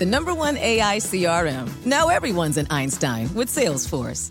The 0.00 0.06
number 0.06 0.32
one 0.32 0.56
AI 0.56 0.96
CRM. 0.96 1.68
Now 1.84 2.08
everyone's 2.08 2.56
an 2.56 2.66
Einstein 2.70 3.34
with 3.34 3.48
Salesforce. 3.48 4.30